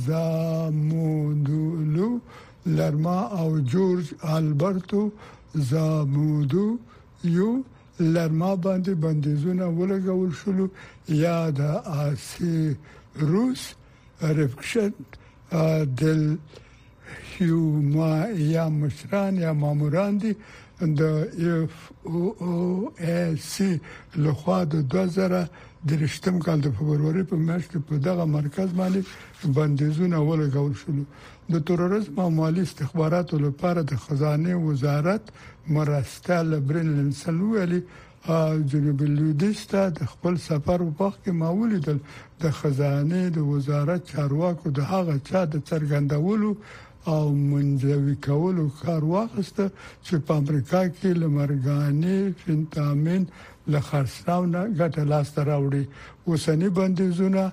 زامو 0.06 1.08
دولو 1.48 2.12
لارما 2.78 3.16
او 3.40 3.50
جورج 3.74 4.06
البرتو 4.36 5.02
زامودو 5.72 6.68
یو 7.38 7.50
لرما 8.00 8.52
باندې 8.64 8.92
بندیزونه 9.02 9.66
ولګول 9.78 10.32
شول 10.40 10.66
یا 11.24 11.38
د 11.58 11.60
آسی 12.04 12.58
روس 13.30 13.62
رپکشن 14.38 14.90
دل 16.00 16.22
هیوما 17.32 18.16
یا 18.54 18.64
مشران 18.80 19.34
یا 19.44 19.52
ماموران 19.62 20.14
دي 20.22 20.32
د 20.98 21.00
اف 21.50 21.74
او 22.10 22.18
او 22.46 22.56
اس 22.98 23.60
لخوا 24.26 24.58
د 24.72 24.74
2000 24.90 25.48
د 25.86 25.88
رښتم 26.04 26.36
کال 26.46 26.58
د 26.62 26.68
فبرवरी 26.76 27.22
په 27.30 27.36
میاشت 27.46 27.68
کې 27.72 27.78
په 27.88 27.94
دغه 28.06 28.24
مرکز 28.38 28.68
باندې 28.78 29.00
بندیزونه 29.56 30.16
ولګول 30.28 30.74
شول 30.80 30.98
د 31.52 31.54
تروریزم 31.68 32.14
او 32.22 32.30
مالی 32.40 32.62
استخباراتو 32.66 33.34
لپاره 33.46 33.80
د 33.90 33.92
خزانه 34.04 34.52
وزارت 34.68 35.24
مرسته 35.74 36.34
لبرنلن 36.50 37.10
سلوالي 37.22 37.80
جنوب 38.70 38.98
لویدیز 39.16 39.58
ته 39.70 39.82
د 39.98 40.00
خپل 40.12 40.34
سفر 40.48 40.78
په 40.98 41.04
وخت 41.06 41.18
کې 41.24 41.32
ما 41.40 41.50
ولیدل 41.60 41.98
د 42.42 42.44
خزانه 42.58 43.20
د 43.36 43.38
وزارت 43.52 44.00
چارواکو 44.12 44.66
د 44.78 44.80
هغه 44.92 45.14
چا 45.28 45.40
د 45.52 45.56
څرګندولو 45.70 46.50
او 47.10 47.28
منځوي 47.50 48.14
کولو 48.28 48.64
کار 48.82 49.02
واخسته 49.14 49.64
چې 50.04 50.14
په 50.28 50.32
امریکا 50.42 50.80
کې 50.96 51.10
لمرګانی 51.22 52.16
فنتامین 52.42 53.22
له 53.74 53.80
خرڅلاو 53.88 54.42
نه 54.54 54.62
ګټه 54.80 55.04
لاسته 55.12 55.40
راوړي 55.50 55.84
اوسنی 56.32 56.68
بندیزونه 56.78 57.44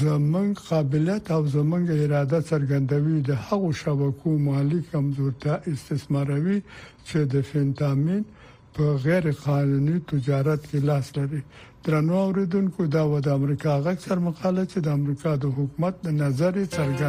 زمون 0.00 0.48
قابلیت 0.68 1.26
او 1.36 1.42
زمون 1.56 1.84
اراده 2.00 2.40
څرګندوي 2.50 3.18
د 3.28 3.44
هغو 3.48 3.72
شبکو 3.82 4.30
مالی 4.46 4.80
کمزورتیا 4.94 5.54
استثماروي 5.74 6.58
چې 7.06 7.18
د 7.36 7.46
فنتامین 7.52 8.24
په 8.78 8.84
غیر 9.06 9.30
قانوني 9.44 10.00
تجارت 10.14 10.62
کې 10.70 10.90
لاس 10.90 11.14
لري 11.20 11.42
درنو 11.86 12.14
اوریدونکو 12.22 12.84
دا 12.94 13.02
و 13.10 13.18
د 13.28 13.34
امریکا 13.38 13.74
غږ 13.84 13.98
سر 14.06 14.18
مقاله 14.28 14.64
چې 14.64 14.78
د 14.86 14.96
امریکا 14.98 15.36
د 15.42 15.54
حکومت 15.58 16.02
د 16.06 16.18
نظر 16.22 16.52
څرګند 16.62 17.02